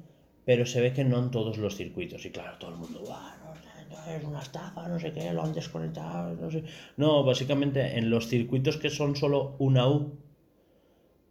[0.45, 2.25] pero se ve que no en todos los circuitos.
[2.25, 5.31] Y claro, todo el mundo, "Buah, no sé, no, es una estafa, no sé qué,
[5.33, 6.63] lo han desconectado, no sé.
[6.95, 10.13] No, básicamente en los circuitos que son solo una U,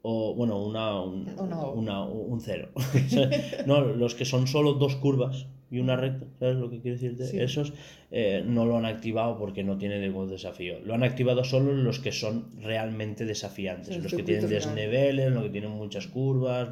[0.09, 1.27] o bueno, una, un,
[1.75, 2.69] Una un cero.
[3.67, 7.27] no, los que son solo dos curvas y una recta, ¿sabes lo que quiero decirte?
[7.27, 7.41] Sí.
[7.41, 7.73] Esos
[8.13, 10.79] eh, no lo han activado porque no tiene ningún desafío.
[10.85, 15.43] Lo han activado solo los que son realmente desafiantes, El los que tienen desniveles, los
[15.43, 16.69] que tienen muchas curvas,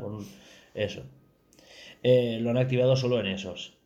[0.73, 1.03] eso.
[2.05, 3.77] Eh, lo han activado solo en esos.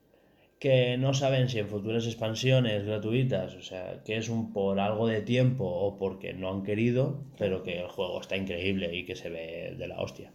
[0.58, 5.06] Que no saben si en futuras expansiones gratuitas, o sea, que es un por algo
[5.06, 9.14] de tiempo o porque no han querido, pero que el juego está increíble y que
[9.14, 10.32] se ve de la hostia.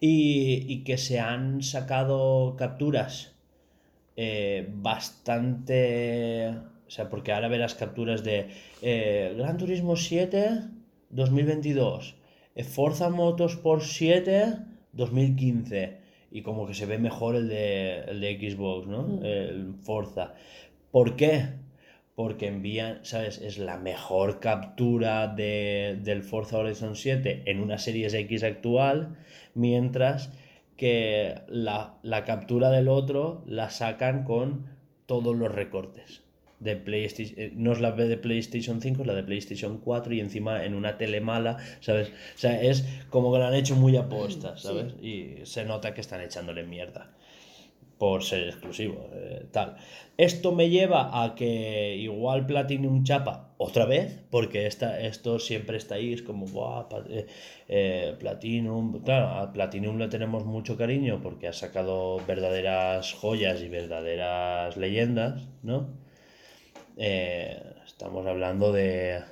[0.00, 3.36] Y, y que se han sacado capturas
[4.16, 6.54] eh, bastante...
[6.86, 8.48] O sea, porque ahora verás capturas de
[8.80, 10.60] eh, Gran Turismo 7
[11.10, 12.16] 2022,
[12.54, 14.54] eh, Forza Motorsport 7
[14.92, 16.05] 2015
[16.36, 19.04] y como que se ve mejor el de, el de Xbox, ¿no?
[19.04, 19.24] Mm.
[19.24, 20.34] El Forza.
[20.90, 21.46] ¿Por qué?
[22.14, 23.38] Porque envían, ¿sabes?
[23.40, 29.16] Es la mejor captura de, del Forza Horizon 7 en una Series X actual,
[29.54, 30.30] mientras
[30.76, 34.66] que la, la captura del otro la sacan con
[35.06, 36.25] todos los recortes
[36.60, 40.20] de PlayStation, eh, no es la de PlayStation 5, es la de PlayStation 4 y
[40.20, 42.08] encima en una tele mala, ¿sabes?
[42.08, 44.68] O sea, es como que lo han hecho muy aposta, Sí.
[44.68, 44.94] ¿sabes?
[45.02, 47.10] Y se nota que están echándole mierda
[47.98, 49.76] por ser exclusivo, eh, tal.
[50.18, 55.94] Esto me lleva a que igual Platinum chapa otra vez, porque esta, esto siempre está
[55.94, 57.26] ahí, es como, "Buah, eh,
[57.68, 63.68] eh, Platinum, claro, a Platinum le tenemos mucho cariño porque ha sacado verdaderas joyas y
[63.70, 65.88] verdaderas leyendas, ¿no?
[66.96, 69.22] Eh, estamos hablando de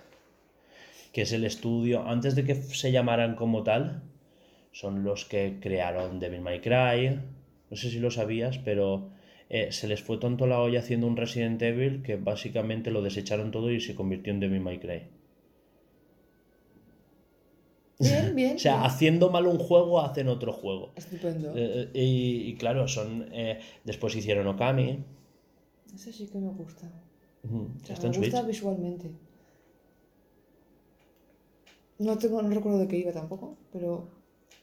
[1.13, 4.03] que es el estudio, antes de que se llamaran como tal,
[4.73, 7.21] son los que crearon Devil May Cry,
[7.71, 9.11] no sé si lo sabías, pero
[9.49, 13.53] eh, se les fue tonto la olla haciendo un Resident Evil que básicamente lo desecharon
[13.53, 15.03] todo y se convirtió en Devil May Cry.
[18.01, 18.57] Bien, bien.
[18.57, 18.87] O sea, bien.
[18.87, 20.93] haciendo mal un juego, hacen otro juego.
[20.97, 21.53] Estupendo.
[21.55, 25.05] Eh, y, y claro, son eh, después hicieron Okami.
[25.95, 26.91] Ese sí que me gusta.
[27.85, 28.35] Sea, Está en me Switch.
[28.35, 29.07] gusta visualmente.
[31.99, 34.09] No tengo, no recuerdo de qué iba tampoco, pero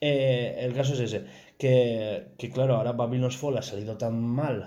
[0.01, 1.19] Eh, el caso es ese,
[1.57, 4.57] que, que claro, ahora Babylon's Fall ha salido tan mal,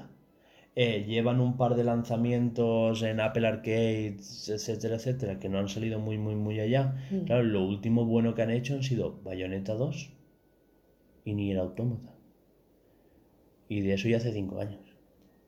[0.76, 5.98] eh, llevan un par de lanzamientos en Apple Arcades, etcétera, etcétera, que no han salido
[6.00, 6.84] muy, muy, muy allá.
[7.10, 7.24] Mm.
[7.26, 9.96] Claro, lo último bueno que han hecho han sido Bayonetta 2
[11.24, 12.14] y Nier Automata.
[13.68, 14.80] Y de eso ya hace 5 años.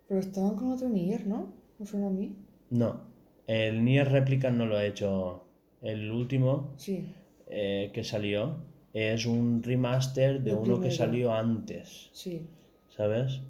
[0.09, 1.55] pero estaban con otro Nier, ¿no?
[1.79, 2.35] ¿No suena a mí?
[2.71, 3.01] No,
[3.47, 5.45] el Nier Replicant no lo ha hecho.
[5.83, 7.05] El último Sí.
[7.49, 8.57] eh, que salió
[8.93, 12.09] es un remaster de El uno que salió antes.
[12.13, 12.43] Sí.
[12.89, 13.41] ¿sabes?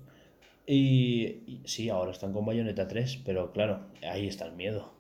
[0.66, 4.92] Y, y sí, ahora están con Bayonetta 3, pero claro, ahí está el miedo.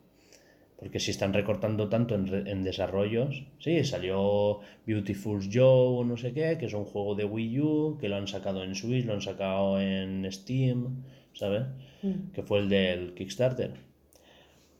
[0.78, 6.16] Porque si están recortando tanto en, re- en desarrollos, sí, salió Beautiful Joe o no
[6.16, 9.04] sé qué, que es un juego de Wii U, que lo han sacado en Switch,
[9.04, 11.02] lo han sacado en Steam,
[11.32, 11.62] ¿sabes?
[12.02, 12.30] Mm.
[12.32, 13.72] Que fue el del Kickstarter.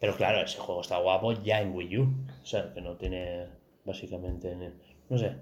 [0.01, 2.15] Pero claro, ese juego está guapo ya en Wii U.
[2.43, 3.47] O sea, que no tiene
[3.85, 4.73] básicamente...
[5.09, 5.37] No sé,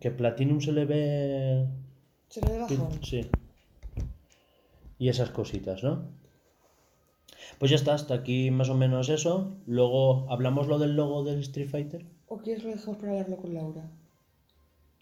[0.00, 1.66] que Platinum se le ve
[2.28, 3.02] Se le ve bajón.
[3.02, 3.26] Sí.
[4.98, 6.04] Y esas cositas, ¿no?
[7.58, 9.56] Pues ya está, hasta aquí más o menos eso.
[9.66, 12.06] Luego hablamos lo del logo del Street Fighter.
[12.26, 13.90] ¿O quieres lo dejemos para hablarlo con Laura?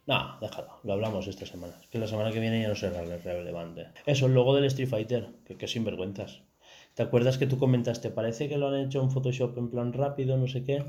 [0.06, 1.74] No, déjalo, lo hablamos esta semana.
[1.80, 3.88] Es que la semana que viene ya no será relevante.
[4.06, 6.42] Eso, el logo del Street Fighter, que, que sinvergüenzas.
[7.00, 8.10] ¿Te acuerdas que tú comentaste?
[8.10, 10.84] Parece que lo han hecho en Photoshop en plan rápido, no sé qué.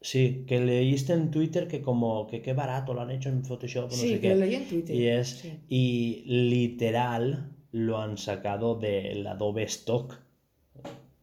[0.00, 3.90] Sí, que leíste en Twitter que como que qué barato lo han hecho en Photoshop,
[3.90, 4.34] no Sí, sé que qué.
[4.34, 4.96] lo leí en Twitter.
[4.96, 5.52] Y es Sí.
[5.68, 10.18] y literal lo han sacado del Adobe Stock.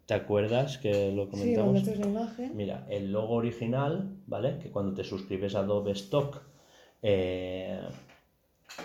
[0.06, 1.74] ¿Te acuerdas que lo Sí, comentamos?
[1.74, 2.56] mandaste la imagen.
[2.56, 4.60] Mira, el logo original, ¿vale?
[4.60, 6.44] Que cuando te suscribes a Adobe Stock
[7.02, 7.80] eh,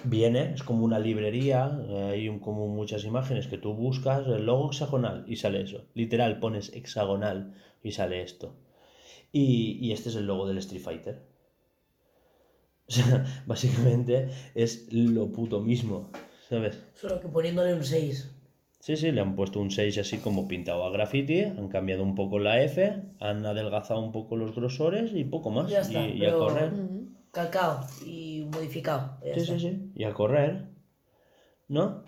[0.03, 4.47] viene, es como una librería, eh, hay un- como muchas imágenes que tú buscas, el
[4.47, 5.84] logo hexagonal y sale eso.
[5.95, 8.55] Literal, pones hexagonal y sale esto.
[9.32, 11.22] Y, y este es el logo del Street Fighter.
[12.86, 16.11] O sea, básicamente es lo puto mismo,
[16.49, 16.78] ¿sabes?
[16.95, 18.30] Solo que poniéndole un 6.
[18.78, 22.14] Sí, sí, le han puesto un 6 así como pintado a graffiti, han cambiado un
[22.14, 25.70] poco la F, han adelgazado un poco los grosores y poco más.
[25.70, 26.72] Ya está, y, y a correr.
[27.35, 29.18] Calcao y modificado.
[29.22, 29.55] Sí, está.
[29.59, 29.93] sí, sí.
[29.95, 30.68] Y a correr.
[31.68, 32.05] ¿No?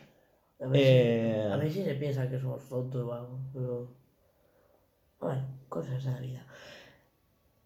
[0.60, 3.38] A ver, Eh, si, a ver si se piensa que somos tontos o algo.
[3.52, 3.88] Pero.
[5.20, 6.46] Bueno, cosas de la vida.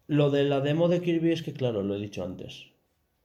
[0.07, 2.67] Lo de la demo de Kirby es que, claro, lo he dicho antes.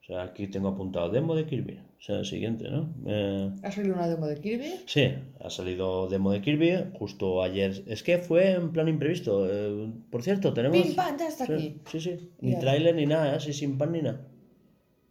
[0.03, 1.81] O sea, aquí tengo apuntado demo de Kirby.
[1.99, 2.93] O sea, el siguiente, ¿no?
[3.07, 4.71] Eh, ¿Ha salido una demo de Kirby?
[4.87, 7.83] Sí, ha salido demo de Kirby justo ayer.
[7.87, 9.47] Es que fue en plan imprevisto.
[9.51, 10.79] eh, por cierto, tenemos.
[10.79, 11.17] ¡Pim, pam!
[11.19, 11.81] Ya está Sí, aquí.
[11.91, 12.31] sí, sí.
[12.41, 12.59] Ni Ya.
[12.61, 14.21] tráiler ni nada, así sin pan ni nada.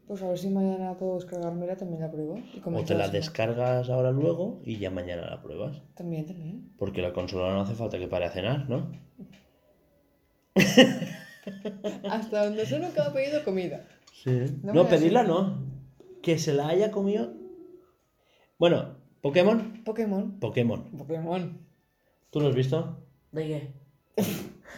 [0.07, 2.37] Pues a ver si mañana puedo descargármela, también la pruebo.
[2.37, 5.81] y O te la descargas ahora luego y ya mañana la pruebas.
[5.95, 6.69] También, también.
[6.77, 8.91] Porque la consola no hace falta que pare a cenar, ¿no?
[12.09, 13.83] Hasta donde sé nunca he pedido comida.
[14.13, 14.31] Sí.
[14.63, 15.74] No No, pedirla no.
[16.25, 17.33] Que se la haya comido.
[18.57, 19.83] Bueno, Pokémon.
[19.83, 20.39] Pokémon.
[20.39, 20.81] Pokémon.
[20.97, 21.59] Pokémon.
[22.31, 22.97] ¿Tú lo has visto?
[23.31, 24.23] ¿De qué?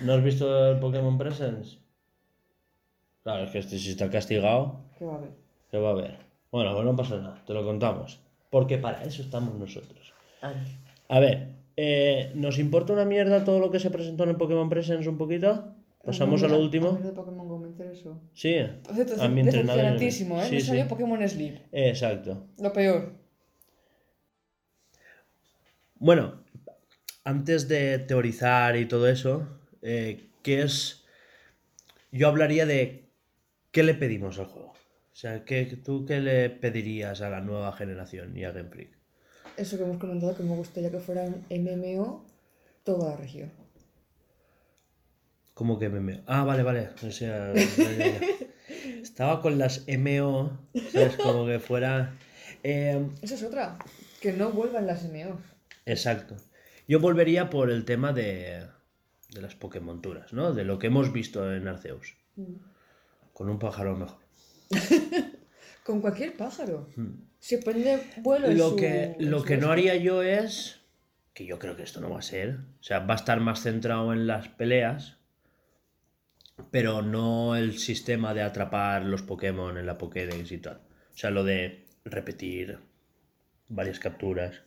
[0.03, 1.79] ¿No has visto el Pokémon Presents?
[3.23, 5.29] Claro, es que este si está castigado, ¿Qué va a haber?
[5.71, 6.17] ¿qué va a haber?
[6.51, 8.19] Bueno, pues no pasa nada, te lo contamos.
[8.49, 10.13] Porque para eso estamos nosotros.
[10.41, 10.67] A ver.
[11.07, 14.67] A ver, eh, ¿nos importa una mierda todo lo que se presentó en el Pokémon
[14.67, 15.63] Presents un poquito?
[16.03, 16.99] ¿Pasamos a lo A último?
[17.77, 18.19] Interesó.
[18.33, 18.55] Sí.
[18.93, 20.47] Cierto, A decepcionantísimo, ¿eh?
[20.49, 20.89] Sí, no salió sí.
[20.89, 21.59] Pokémon Sleep.
[21.71, 22.47] Exacto.
[22.59, 23.13] Lo peor.
[25.95, 26.43] Bueno,
[27.23, 29.47] antes de teorizar y todo eso,
[29.81, 31.03] eh, ¿qué es?
[32.11, 33.09] Yo hablaría de
[33.71, 34.69] qué le pedimos al juego.
[34.69, 38.91] O sea, ¿qué, ¿tú qué le pedirías a la nueva generación y a Game Freak?
[39.57, 42.23] Eso que hemos comentado, que me gustaría que fuera un MMO
[42.83, 43.51] toda la región.
[45.57, 46.21] ¿Cómo que MMO?
[46.27, 46.89] Ah, vale, vale.
[47.01, 47.51] O sea.
[49.01, 50.57] Estaba con las MO,
[50.91, 51.15] ¿sabes?
[51.17, 52.13] Como que fuera...
[52.63, 53.79] Eh, Esa es otra.
[54.21, 55.39] Que no vuelvan las MMOs.
[55.85, 56.35] Exacto.
[56.87, 58.67] Yo volvería por el tema de,
[59.33, 60.53] de las Pokémonturas, ¿no?
[60.53, 62.15] De lo que hemos visto en Arceus.
[63.33, 64.19] Con un pájaro mejor.
[65.83, 66.89] Con cualquier pájaro.
[67.39, 68.57] Si aprende vuelo en.
[68.57, 70.81] Lo su- que, en lo su que no haría yo es,
[71.33, 73.61] que yo creo que esto no va a ser, o sea, va a estar más
[73.63, 75.16] centrado en las peleas,
[76.71, 80.77] pero no el sistema de atrapar los Pokémon en la Pokédex y tal.
[81.13, 82.77] O sea, lo de repetir
[83.69, 84.61] varias capturas.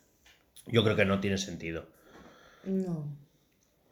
[0.67, 1.87] Yo creo que no tiene sentido.
[2.65, 3.17] No.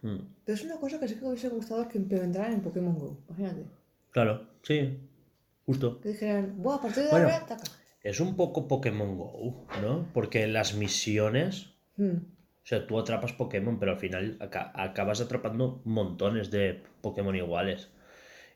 [0.02, 0.18] Mm.
[0.44, 3.18] Pero es una cosa que sí que hubiese gustado que implementaran en Pokémon Go.
[3.28, 3.64] Imagínate.
[4.10, 4.98] Claro, sí,
[5.66, 6.00] justo.
[6.00, 7.26] Que dijeran, Buah, a partir de Bueno.
[7.26, 7.64] ahora, ataca.
[8.02, 10.08] Es un poco Pokémon Go, ¿no?
[10.12, 12.18] Porque las misiones, Hmm.
[12.68, 17.88] O sea, tú atrapas Pokémon, pero al final aca- acabas atrapando montones de Pokémon iguales.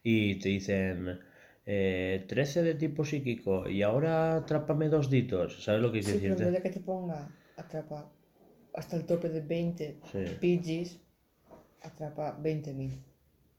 [0.02, 1.20] Y te dicen
[1.64, 5.64] eh, 13 de tipo psíquico y ahora atrápame dos ditos.
[5.64, 6.58] ¿Sabes lo que Sí, quiero pero en vez decirte?
[6.58, 8.12] de que te ponga atrapa
[8.74, 11.00] hasta el tope de 20 Sí, PGs,
[11.82, 12.92] atrapa 20.000.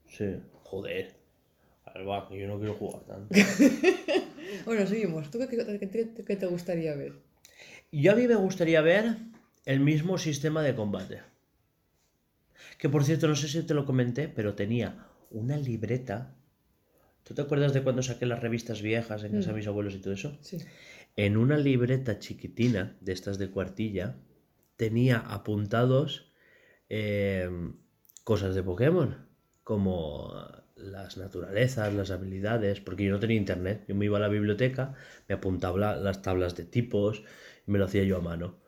[0.07, 0.39] sí.
[0.65, 1.15] Joder.
[1.85, 3.33] Alba, yo no quiero jugar tanto.
[4.65, 5.31] Bueno, seguimos.
[5.31, 7.13] ¿Tú qué, qué- qué- qué te gustaría ver?
[7.91, 9.17] Y a mí me gustaría ver
[9.65, 11.21] el mismo sistema de combate.
[12.77, 16.35] Que por cierto, no sé si te lo comenté, pero tenía una libreta.
[17.23, 19.55] ¿Tú te acuerdas de cuando saqué las revistas viejas en casa de Mm.
[19.57, 20.37] mis abuelos y todo eso?
[20.41, 20.57] Sí.
[21.15, 24.17] En una libreta chiquitina, de estas de cuartilla,
[24.75, 26.29] tenía apuntados
[26.89, 27.49] eh,
[28.23, 29.27] cosas de Pokémon,
[29.63, 30.33] como
[30.75, 33.85] las naturalezas, las habilidades, porque yo no tenía internet.
[33.87, 34.93] Yo me iba a la biblioteca,
[35.27, 37.23] me apuntaba la- las tablas de tipos
[37.65, 38.59] y me lo hacía yo a mano.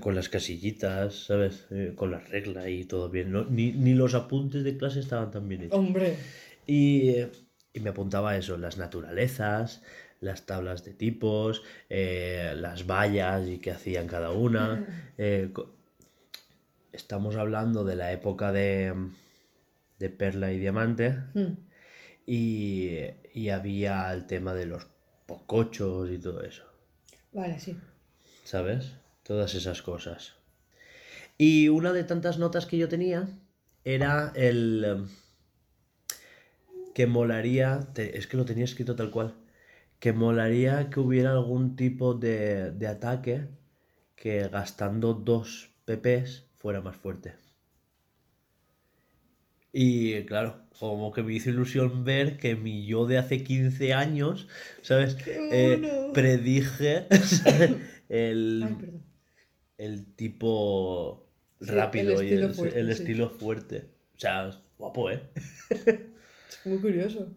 [0.00, 1.66] Con las casillitas, ¿sabes?
[1.70, 3.32] Eh, con las reglas y todo bien.
[3.32, 3.44] ¿no?
[3.44, 5.78] Ni, ni los apuntes de clase estaban tan bien hechos.
[5.78, 6.16] Hombre.
[6.66, 7.30] Y, eh,
[7.72, 9.82] y me apuntaba eso, las naturalezas,
[10.20, 14.86] las tablas de tipos, eh, las vallas y qué hacían cada una.
[15.18, 15.52] eh,
[16.92, 18.94] estamos hablando de la época de,
[19.98, 21.54] de Perla y Diamante Hmm.
[22.26, 22.96] Y,
[23.34, 24.86] y había el tema de los
[25.26, 26.64] pocochos y todo eso.
[27.32, 27.76] Vale, sí.
[28.44, 28.92] ¿Sabes?
[29.24, 30.36] Todas esas cosas.
[31.38, 33.28] Y una de tantas notas que yo tenía
[33.84, 34.84] era el...
[34.84, 35.08] em,
[36.96, 39.34] que molaría, te- es que lo tenía escrito tal cual,
[40.00, 43.48] que molaría que hubiera algún tipo de, de ataque
[44.16, 47.34] que gastando dos PPs fuera más fuerte.
[49.72, 54.46] Y claro, como que me hizo ilusión ver que mi yo de hace 15 años,
[54.82, 55.16] ¿sabes?
[55.48, 57.08] Eh, predije
[58.08, 59.00] el, Ay,
[59.78, 61.28] el tipo
[61.60, 62.92] Sí, rápido el y el, estilo fuerte, el sí.
[62.92, 63.90] estilo fuerte.
[64.16, 65.22] O sea, es guapo, ¿eh?
[65.70, 67.28] Es muy curioso.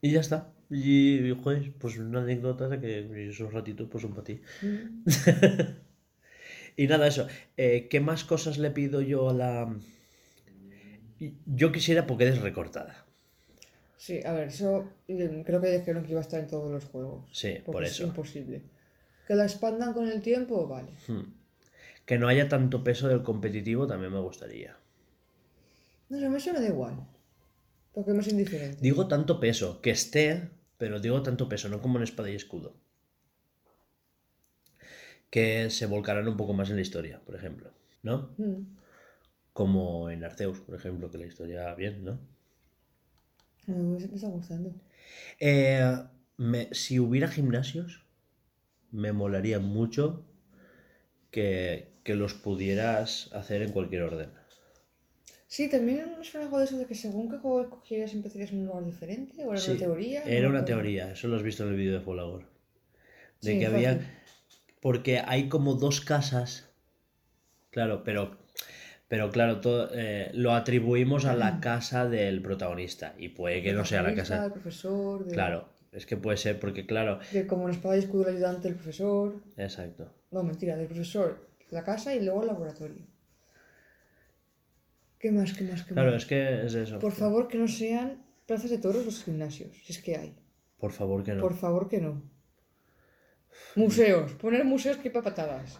[0.00, 0.52] Y ya está.
[0.70, 4.40] Y, joder, pues una anécdota que esos ratitos pues son para ti.
[4.62, 5.04] Mm.
[6.74, 7.26] Y nada, eso.
[7.58, 9.76] Eh, ¿Qué más cosas le pido yo a la...
[11.44, 13.04] Yo quisiera Pokédex recortada.
[13.96, 16.84] Sí, a ver, eso eh, creo que dijeron que iba a estar en todos los
[16.86, 17.28] juegos.
[17.30, 18.04] Sí, porque por es eso.
[18.04, 18.62] imposible.
[19.32, 20.92] Que la expandan con el tiempo, vale.
[21.06, 21.22] Hmm.
[22.06, 24.76] Que no haya tanto peso del competitivo también me gustaría.
[26.10, 26.96] No sé, a mí eso me da igual.
[27.94, 28.78] Porque me es indiferente.
[28.86, 32.74] Digo tanto peso, que esté, pero digo tanto peso, no como en espada y escudo.
[35.30, 37.72] Que se volcarán un poco más en la historia, por ejemplo,
[38.02, 38.30] ¿no?
[38.38, 38.62] Mm.
[39.54, 42.18] Como en Arceus, por ejemplo, que la historia bien, ¿no?
[43.66, 44.70] Me me está gustando.
[45.40, 45.98] Eh,
[46.36, 48.04] me- si hubiera gimnasios,
[48.92, 50.24] me molaría mucho
[51.32, 54.30] que, que los pudieras hacer en cualquier orden.
[55.46, 58.60] Sí, también me suena algo de eso de que según qué juego escogieras empezarías en
[58.60, 59.44] un lugar diferente.
[59.44, 60.20] ¿O era Sí, una teoría?
[60.24, 62.42] Era una teoría, eso lo has visto en el vídeo de Folagor.
[63.42, 63.76] De Sí, que fácil.
[63.76, 64.00] había.
[64.80, 66.68] Porque hay como dos casas.
[67.70, 68.36] Claro, pero.
[69.08, 73.14] Pero claro, todo, eh, lo atribuimos a la casa del protagonista.
[73.18, 74.52] Y puede que no sea la Del casa.
[74.52, 77.20] profesor, de, Claro, es que puede ser, porque claro.
[77.32, 79.42] de como en espada y escudo el ayudante del profesor.
[79.56, 80.10] Exacto.
[80.30, 83.06] No, mentira, del profesor, la casa y luego el laboratorio.
[85.18, 86.22] ¿Qué más, qué más, qué Claro, más?
[86.22, 86.98] es que es eso.
[86.98, 90.34] Por favor, que no sean plazas de toros los gimnasios, si es que hay.
[90.78, 91.40] Por favor que no.
[91.42, 92.22] Por favor, que no.
[93.76, 95.78] Museos, poner museos que para patadas.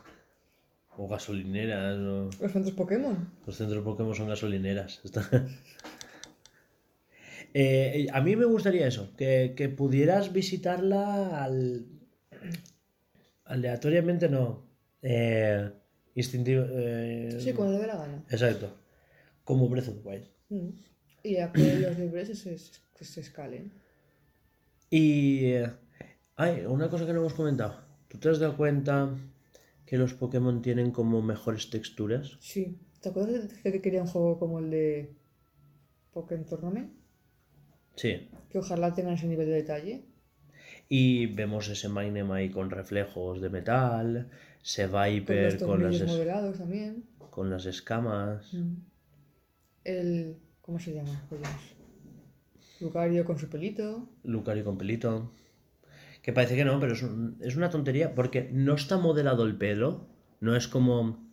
[0.96, 1.96] O gasolineras.
[1.98, 3.32] o- Los centros Pokémon.
[3.46, 5.00] Los centros Pokémon son gasolineras.
[7.55, 11.86] Eh, a mí me gustaría eso, que, que pudieras visitarla al...
[13.44, 14.66] aleatoriamente, no.
[15.03, 15.70] Eh,
[16.14, 16.64] instintivo.
[16.70, 18.24] eh, Sí, cuando le dé la gana.
[18.30, 18.74] Exacto.
[19.44, 20.26] Como Breath of the Wild.
[20.50, 20.68] Mm.
[21.24, 23.72] Y a que los niveles se, se, se- se escalen.
[24.90, 25.44] Y.
[25.46, 25.70] eh,
[26.36, 27.76] Ay, una cosa que no hemos comentado.
[28.09, 29.14] ¿Tú te has dado cuenta
[29.84, 32.36] que los Pokémon tienen como mejores texturas?
[32.40, 32.78] Sí.
[33.00, 35.14] ¿Te acuerdas de que quería un juego como el de
[36.12, 36.92] Pokémon Tournament?
[37.97, 38.28] Sí.
[38.51, 40.04] Que ojalá tengan ese nivel de detalle.
[40.88, 44.30] Y vemos ese Magnem ahí con reflejos de metal,
[44.62, 47.04] se Con los Viper con, las, tornillos es- modelados también.
[47.30, 48.53] con las escamas.
[48.53, 48.75] Mm.
[49.84, 50.37] El.
[50.61, 51.25] ¿Cómo se llama?
[51.29, 51.50] Joyas.
[52.80, 54.08] Lucario con su pelito.
[54.25, 55.33] Lucario con pelito.
[56.22, 59.57] Que parece que no, pero es, un- es una tontería porque no está modelado el
[59.57, 60.07] pelo.
[60.41, 61.32] No es como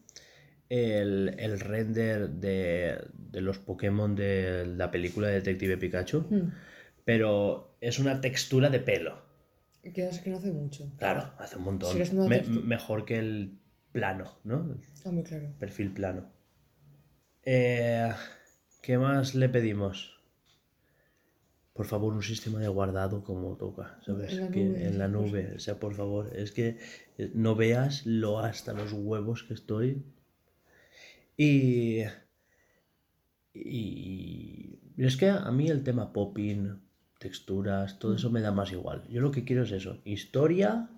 [0.69, 6.21] el, el render de, de los Pokémon de la película de Detective Pikachu.
[6.29, 6.51] Mm.
[7.05, 9.21] Pero es una textura de pelo.
[9.83, 10.91] Que que no hace mucho.
[10.97, 12.05] Claro, hace un montón.
[12.05, 13.57] Sí, Me- mejor que el
[13.91, 14.77] plano, ¿no?
[15.05, 15.49] Ah, muy claro.
[15.57, 16.29] Perfil plano.
[17.43, 18.11] Eh,
[18.81, 20.19] ¿Qué más le pedimos?
[21.73, 24.33] Por favor, un sistema de guardado como toca, ¿sabes?
[24.33, 26.77] En la Que nube, en la nube, o sea, por favor, es que
[27.17, 30.03] eh, no veas lo hasta los huevos que estoy.
[31.41, 32.03] Y,
[33.53, 36.79] y, y es que a mí el tema popping,
[37.17, 39.03] texturas, todo eso me da más igual.
[39.09, 40.89] Yo lo que quiero es eso, historia,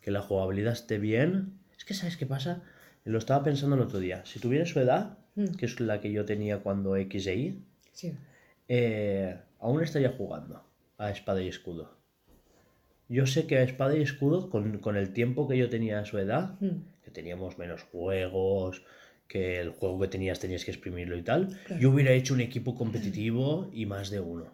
[0.00, 1.58] que la jugabilidad esté bien.
[1.76, 2.62] Es que, ¿sabes qué pasa?
[3.04, 4.24] Lo estaba pensando el otro día.
[4.24, 5.56] Si tuviera su edad, Mm.
[5.56, 7.62] que es la que yo tenía cuando X e Y,
[7.92, 8.14] Sí.
[8.68, 10.64] eh, aún estaría jugando
[10.96, 11.90] a espada y escudo.
[13.08, 16.04] Yo sé que a espada y escudo, con, con el tiempo que yo tenía a
[16.06, 16.84] su edad, Mm.
[17.04, 18.82] que teníamos menos juegos,
[19.28, 21.82] que el juego que tenías tenías que exprimirlo y tal, Claro.
[21.82, 24.46] yo hubiera hecho un equipo competitivo y más de uno.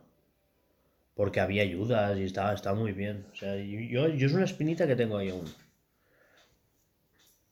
[1.14, 3.26] Porque había ayudas y estaba, estaba muy bien.
[3.32, 5.44] O sea, yo, yo es una espinita que tengo ahí aún.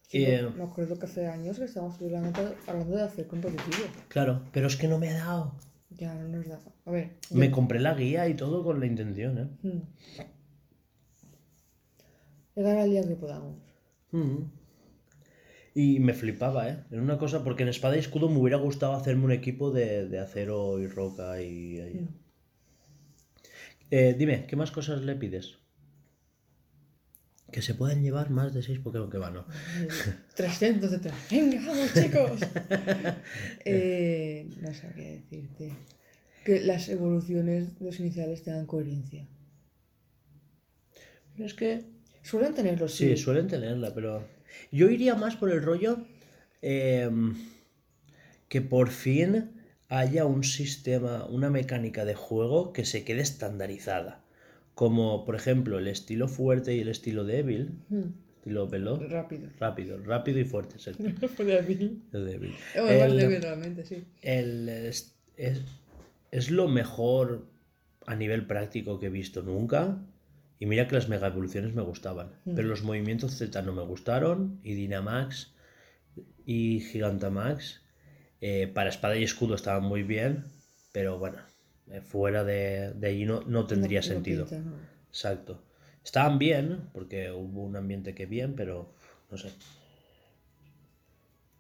[0.09, 3.85] Sí, Eh, me- acuerdo que hace años que estábamos hablando, de hacer competitivo.
[4.09, 5.55] Claro, pero es que no me ha dado.
[5.91, 6.59] Ya no nos da.
[6.87, 7.11] A ver.
[7.31, 9.49] yo- Me compré la guía y todo con la intención, ¿eh?
[9.69, 9.83] Mm.
[12.57, 13.57] Llegar al día que podamos.
[14.11, 14.39] Mm.
[15.81, 16.77] Y me flipaba, ¿eh?
[16.90, 20.07] Era una cosa, porque en Espada y Escudo me hubiera gustado hacerme un equipo de,
[20.09, 21.78] de acero y roca y...
[21.78, 22.09] y-.
[23.90, 25.47] Eh, dime, ¿qué más cosas le pides?
[27.51, 29.44] Que se puedan llevar más de 6 Pokémon que van, ¿no?
[30.36, 31.16] 300 detrás.
[31.31, 32.40] Venga, vamos, chicos.
[33.65, 35.73] Eh, no sabría decirte.
[36.44, 39.27] Que las evoluciones de los iniciales tengan coherencia.
[41.39, 41.85] Es que
[42.23, 43.16] Suelen tenerlo, Sí, sí.
[43.16, 44.23] suelen tenerla, pero
[44.71, 45.99] yo iría más por el rollo
[46.63, 47.35] em,
[48.49, 49.51] que por fin
[49.89, 54.23] haya un sistema, una mecánica de juego que se quede estandarizada.
[54.75, 58.05] Como, por ejemplo, el estilo fuerte y el estilo débil, Mm,
[58.39, 59.49] estilo veloz, Rápido.
[59.59, 60.95] rápido, rápido y fuerte es el,
[61.37, 62.03] fue débil.
[62.13, 62.55] el débil.
[62.75, 64.05] El- débil realmente, sí.
[64.23, 65.63] el- es, es-
[66.31, 67.47] es lo mejor
[68.07, 69.99] a nivel práctico que he visto nunca.
[70.61, 72.28] Y mira que las mega evoluciones me gustaban.
[72.45, 72.55] Mm.
[72.55, 74.61] Pero los movimientos Z no me gustaron.
[74.62, 75.55] Y Dynamax
[76.47, 77.82] y Gigantamax
[78.41, 80.45] eh, para espada y escudo estaban muy bien.
[80.93, 81.39] Pero bueno,
[81.91, 84.47] eh, fuera de, de ahí no, no tendría No- no sentido.
[84.47, 84.65] pinta.
[85.09, 85.62] Exacto.
[86.05, 88.95] Estaban bien, porque hubo un ambiente que bien, pero
[89.31, 89.51] no sé.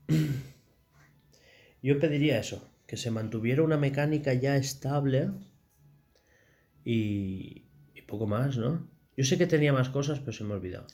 [1.82, 5.30] Yo pediría eso, que se mantuviera una mecánica ya estable
[6.84, 7.64] y,
[7.94, 8.88] y poco más, ¿no?
[9.20, 10.86] Yo sé que tenía más cosas, pero se me ha olvidado.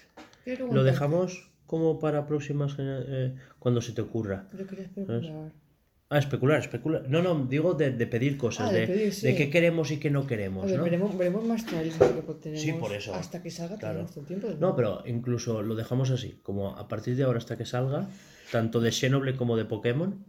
[0.72, 4.48] Lo dejamos como para próximas eh, cuando se te ocurra.
[4.58, 5.52] Yo quería especular.
[6.08, 7.08] Ah, especular, especular.
[7.08, 9.34] No, no, digo de, de pedir cosas, Ah, de, de pedir, de sí.
[9.36, 10.84] qué queremos y qué no A queremos, ver, ¿no?
[10.84, 13.12] veremos, veremos más trailers pues tenemos Sí, por eso.
[13.14, 14.06] hasta que salga Claro.
[14.16, 14.46] el tiempo.
[14.48, 18.08] del No, pero incluso lo dejamos así, como a partir de ahora hasta que salga,
[18.52, 20.24] tanto de Xenoblade como de Pokémon,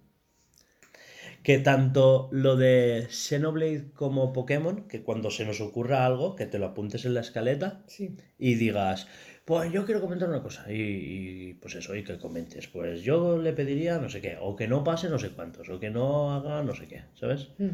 [1.47, 6.59] que tanto lo de Xenoblade como Pokémon, que cuando se nos ocurra algo, que te
[6.59, 8.17] lo apuntes en la escaleta Sí.
[8.37, 9.07] y digas,
[9.45, 13.37] pues yo quiero comentar una cosa, y, y, pues eso, y que comentes, pues yo
[13.41, 16.33] le pediría no sé qué, o que no pase no sé cuántos, o que no
[16.35, 17.47] haga no sé qué, ¿sabes?
[17.57, 17.69] Mm.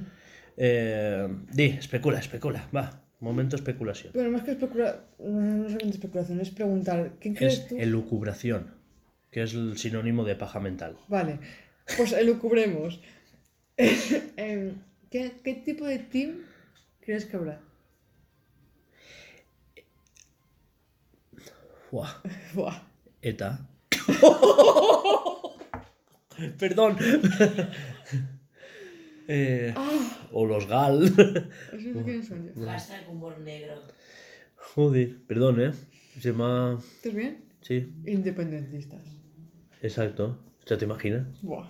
[0.56, 4.12] Eh, di, especula, especula, va, momento especulación.
[4.14, 7.78] Pero más que especular, no es especulación, es preguntar, ¿quién crees Es tú?
[7.80, 8.76] elucubración,
[9.32, 10.96] que es el sinónimo de paja mental.
[11.08, 11.40] Vale,
[11.98, 13.02] pues elucubremos.
[14.38, 14.76] Em,
[15.10, 16.44] ¿qué, ¿Qué tipo de team
[17.02, 17.60] crees que habrá?
[21.92, 22.22] Buah,
[22.56, 22.82] Buah.
[23.22, 23.60] ETA.
[26.60, 26.98] Perdón.
[29.28, 31.10] Eh, Ah, o los GAL.
[32.66, 33.76] Hashtag humor negro.
[34.56, 35.72] Joder, perdón, ¿eh?
[36.20, 36.78] Se ha...
[36.96, 37.44] ¿Estás bien?
[37.62, 39.02] Sí, Independentistas.
[39.82, 40.40] exacto.
[40.66, 41.28] ¿Ya te imaginas?
[41.42, 41.68] Buah.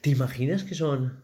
[0.00, 1.22] ¿Te imaginas que son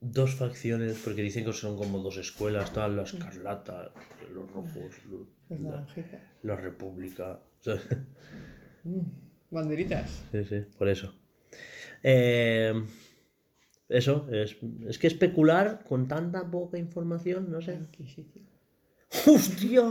[0.00, 0.98] dos facciones?
[1.04, 3.92] Porque dicen que son como dos escuelas, tal, la escarlata,
[4.34, 5.60] los rojos, lo- Las
[5.96, 7.40] la, la república.
[8.84, 8.98] Mm,
[9.52, 10.24] Banderitas.
[10.32, 11.14] Sí, sí, por eso.
[12.02, 12.72] Eh,
[13.88, 14.56] eso, es,
[14.88, 17.78] es que especular con tanta poca información, no sé.
[19.24, 19.82] ¡Hostia!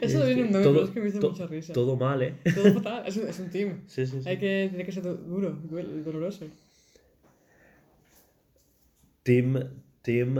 [0.00, 1.72] Eso viene un meme, todo, pero es que me hizo mucha risa.
[1.72, 2.34] todo mal, ¿eh?
[2.54, 3.80] Todo fatal, es un, es un team.
[3.86, 4.28] Sí, sí, sí.
[4.28, 5.50] Hay que, tiene que ser du- duro,
[6.04, 6.46] doloroso.
[9.22, 9.56] Team,
[10.02, 10.38] team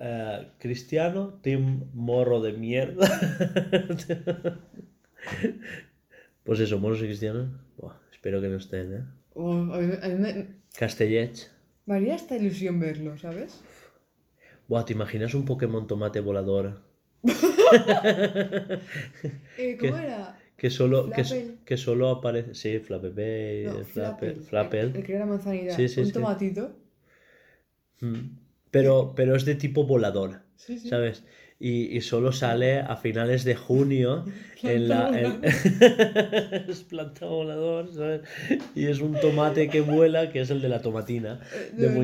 [0.00, 3.06] eh, cristiano, team morro de mierda.
[6.44, 7.48] pues eso, moros y cristianos.
[7.76, 9.04] Buah, espero que no estén, ¿eh?
[9.34, 10.46] Oh, a mí, a mí me,
[10.76, 11.50] Castellets.
[11.86, 13.60] me haría esta ilusión verlo, ¿sabes?
[14.66, 16.80] Buah, ¿te imaginas un Pokémon tomate volador?
[19.58, 20.38] Eh, ¿Cómo era?
[20.56, 21.10] Que solo,
[21.64, 22.54] que, solo aparece.
[22.54, 24.80] Sí, Flapple, No, Flapple, Flapple.
[24.80, 25.76] El, el que era manzanita.
[25.76, 26.12] Sí, sí, un sí.
[26.12, 26.76] tomatito.
[28.00, 28.16] Mm.
[28.70, 30.88] Pero, pero es de tipo volador, Sí, sí.
[30.88, 31.24] ¿sabes?
[31.60, 34.24] Y, y solo sale a finales de junio
[34.62, 35.08] en la...
[35.20, 35.40] en-
[36.68, 38.22] es planta volador, ¿sabes?
[38.74, 41.40] Y es un tomate que vuela, que es el de la tomatina.
[41.54, 41.94] Eh, de de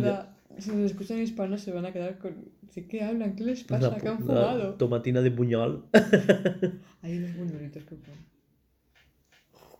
[0.59, 2.52] si nos escuchan hispanos se van a quedar con...
[2.74, 3.36] ¿De qué hablan?
[3.36, 3.97] ¿Qué les pasa?
[3.97, 4.74] ¿Qué han fumado?
[4.74, 5.85] tomatina de puñal.
[7.02, 8.26] Hay unos buñuelitos que ponen.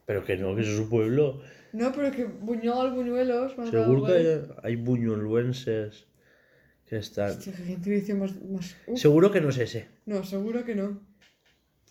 [0.07, 1.41] Pero que no, que eso es su pueblo.
[1.73, 3.55] No, pero que buñol, buñuelos...
[3.71, 4.27] Seguro que hay,
[4.63, 6.07] hay buñueluenses
[6.87, 7.31] que están...
[7.31, 8.41] Hostia, más...
[8.43, 8.77] más...
[8.95, 9.89] Seguro que no es ese.
[10.07, 11.01] No, seguro que no.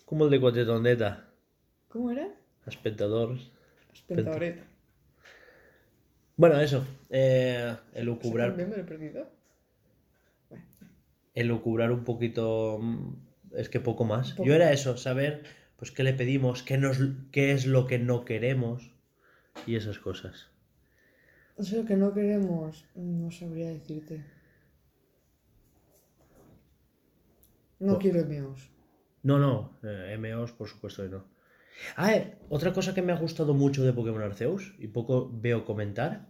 [0.04, 1.28] Como el de Cuatretondeta.
[1.88, 2.28] ¿Cómo era?
[2.66, 3.50] Espectadores.
[3.92, 4.64] Espentaoreta.
[6.36, 6.84] Bueno, eso.
[7.10, 9.28] Eh, ¿Se elucubrar, me lo he perdido?
[11.34, 12.78] elucubrar un poquito.
[12.80, 13.14] mm,
[13.56, 14.32] Es que poco más.
[14.32, 15.44] Poco Yo era eso, saber
[15.76, 16.98] pues qué le pedimos, qué, nos,
[17.32, 18.92] qué es lo que no queremos
[19.66, 20.48] y esas cosas.
[21.72, 24.24] Lo que no queremos, no sabría decirte.
[27.78, 28.70] No quiero míos.
[29.22, 31.24] No, no, eh, MOs por supuesto que no.
[31.96, 32.14] Ah,
[32.48, 36.28] otra cosa que me ha gustado mucho de Pokémon Arceus y poco veo comentar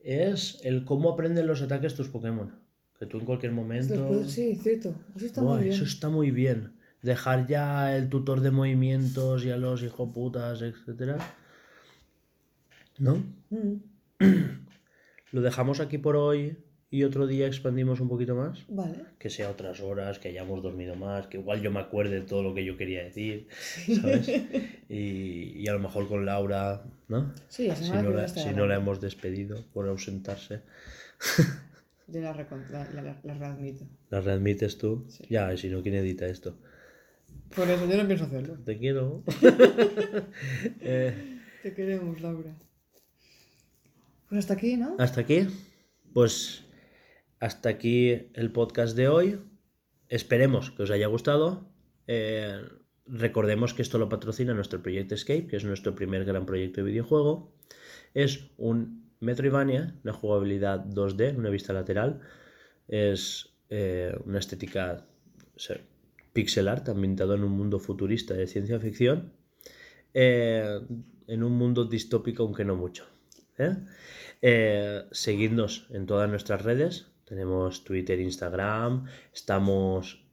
[0.00, 2.54] es el cómo aprenden los ataques tus Pokémon.
[2.98, 3.94] Que tú en cualquier momento...
[3.94, 4.94] Después, sí, cierto.
[5.14, 5.74] Eso está Buah, muy bien.
[5.74, 6.72] Eso está muy bien.
[7.02, 11.18] Dejar ya el tutor de movimientos y a los hijoputas, etcétera.
[12.98, 13.22] ¿No?
[13.50, 13.74] Mm,
[15.32, 16.56] Lo dejamos aquí por hoy
[16.96, 18.64] y otro día expandimos un poquito más.
[18.68, 18.98] Vale.
[19.18, 22.42] Que sea otras horas, que hayamos dormido más, que igual yo me acuerde de todo
[22.42, 23.48] lo que yo quería decir,
[24.00, 24.28] ¿sabes?
[24.88, 27.32] y, y a lo mejor con Laura, ¿no?
[27.48, 30.60] Sí, Si no, la, si no la hemos despedido por ausentarse.
[32.08, 33.84] Yo la, la, la, la- la readmito.
[34.10, 35.06] ¿La readmites tú?
[35.08, 35.24] Sí.
[35.28, 36.56] Ya, y si no, ¿quién edita esto?
[37.54, 38.54] Por eso yo no pienso hacerlo.
[38.64, 39.24] Te quiero.
[40.80, 42.54] Eh, Te queremos, Laura.
[44.28, 44.96] Pues hasta aquí, ¿no?
[44.98, 45.46] hasta aquí.
[46.12, 46.62] Pues
[47.40, 49.40] hasta aquí el podcast de hoy.
[50.08, 51.68] Esperemos que os haya gustado.
[52.06, 52.60] Eh,
[53.06, 56.90] recordemos que esto lo patrocina nuestro proyecto Escape, que es nuestro primer gran proyecto de
[56.90, 57.52] videojuego.
[58.14, 62.20] Es un Metroidvania, una jugabilidad 2D, una vista lateral.
[62.88, 65.06] Es eh, una estética
[66.32, 69.32] pixel art ambientado en un mundo futurista de ciencia ficción.
[70.14, 70.80] eh,
[71.28, 73.04] en un mundo distópico, aunque no mucho.
[74.42, 77.06] Eh, seguidnos en todas nuestras redes.
[77.26, 79.04] Tenemos Twitter, Instagram.
[79.34, 80.24] Estamos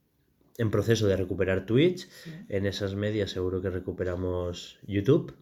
[0.58, 2.08] en proceso de recuperar Twitch.
[2.50, 5.36] En esas medias seguro que recuperamos YouTube.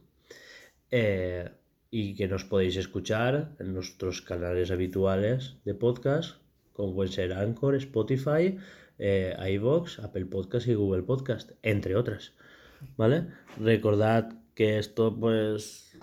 [0.89, 1.49] Eh,
[1.91, 6.37] y que nos podéis escuchar en nuestros canales habituales de podcast,
[6.71, 8.57] como pueden ser Anchor, Spotify,
[8.97, 12.33] eh, iVoox, Apple Podcast y Google Podcast, entre otras.
[12.95, 13.27] ¿Vale?
[13.59, 15.97] Recordad que esto, pues,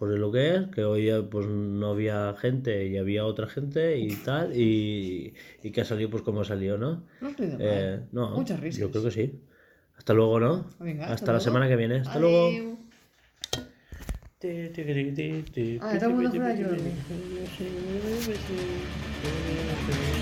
[0.00, 3.46] pues es lo que es, que hoy eh, pues no había gente y había otra
[3.46, 7.02] gente y tal, y, y que ha salido pues como salió, ¿no?
[7.20, 8.80] No Eh, no, Muchas risas.
[8.80, 9.40] yo creo que sí.
[9.98, 10.64] Hasta luego, ¿no?
[10.78, 11.96] Venga, hasta hasta la semana que viene.
[11.96, 12.78] Hasta luego.
[19.42, 20.19] Ah,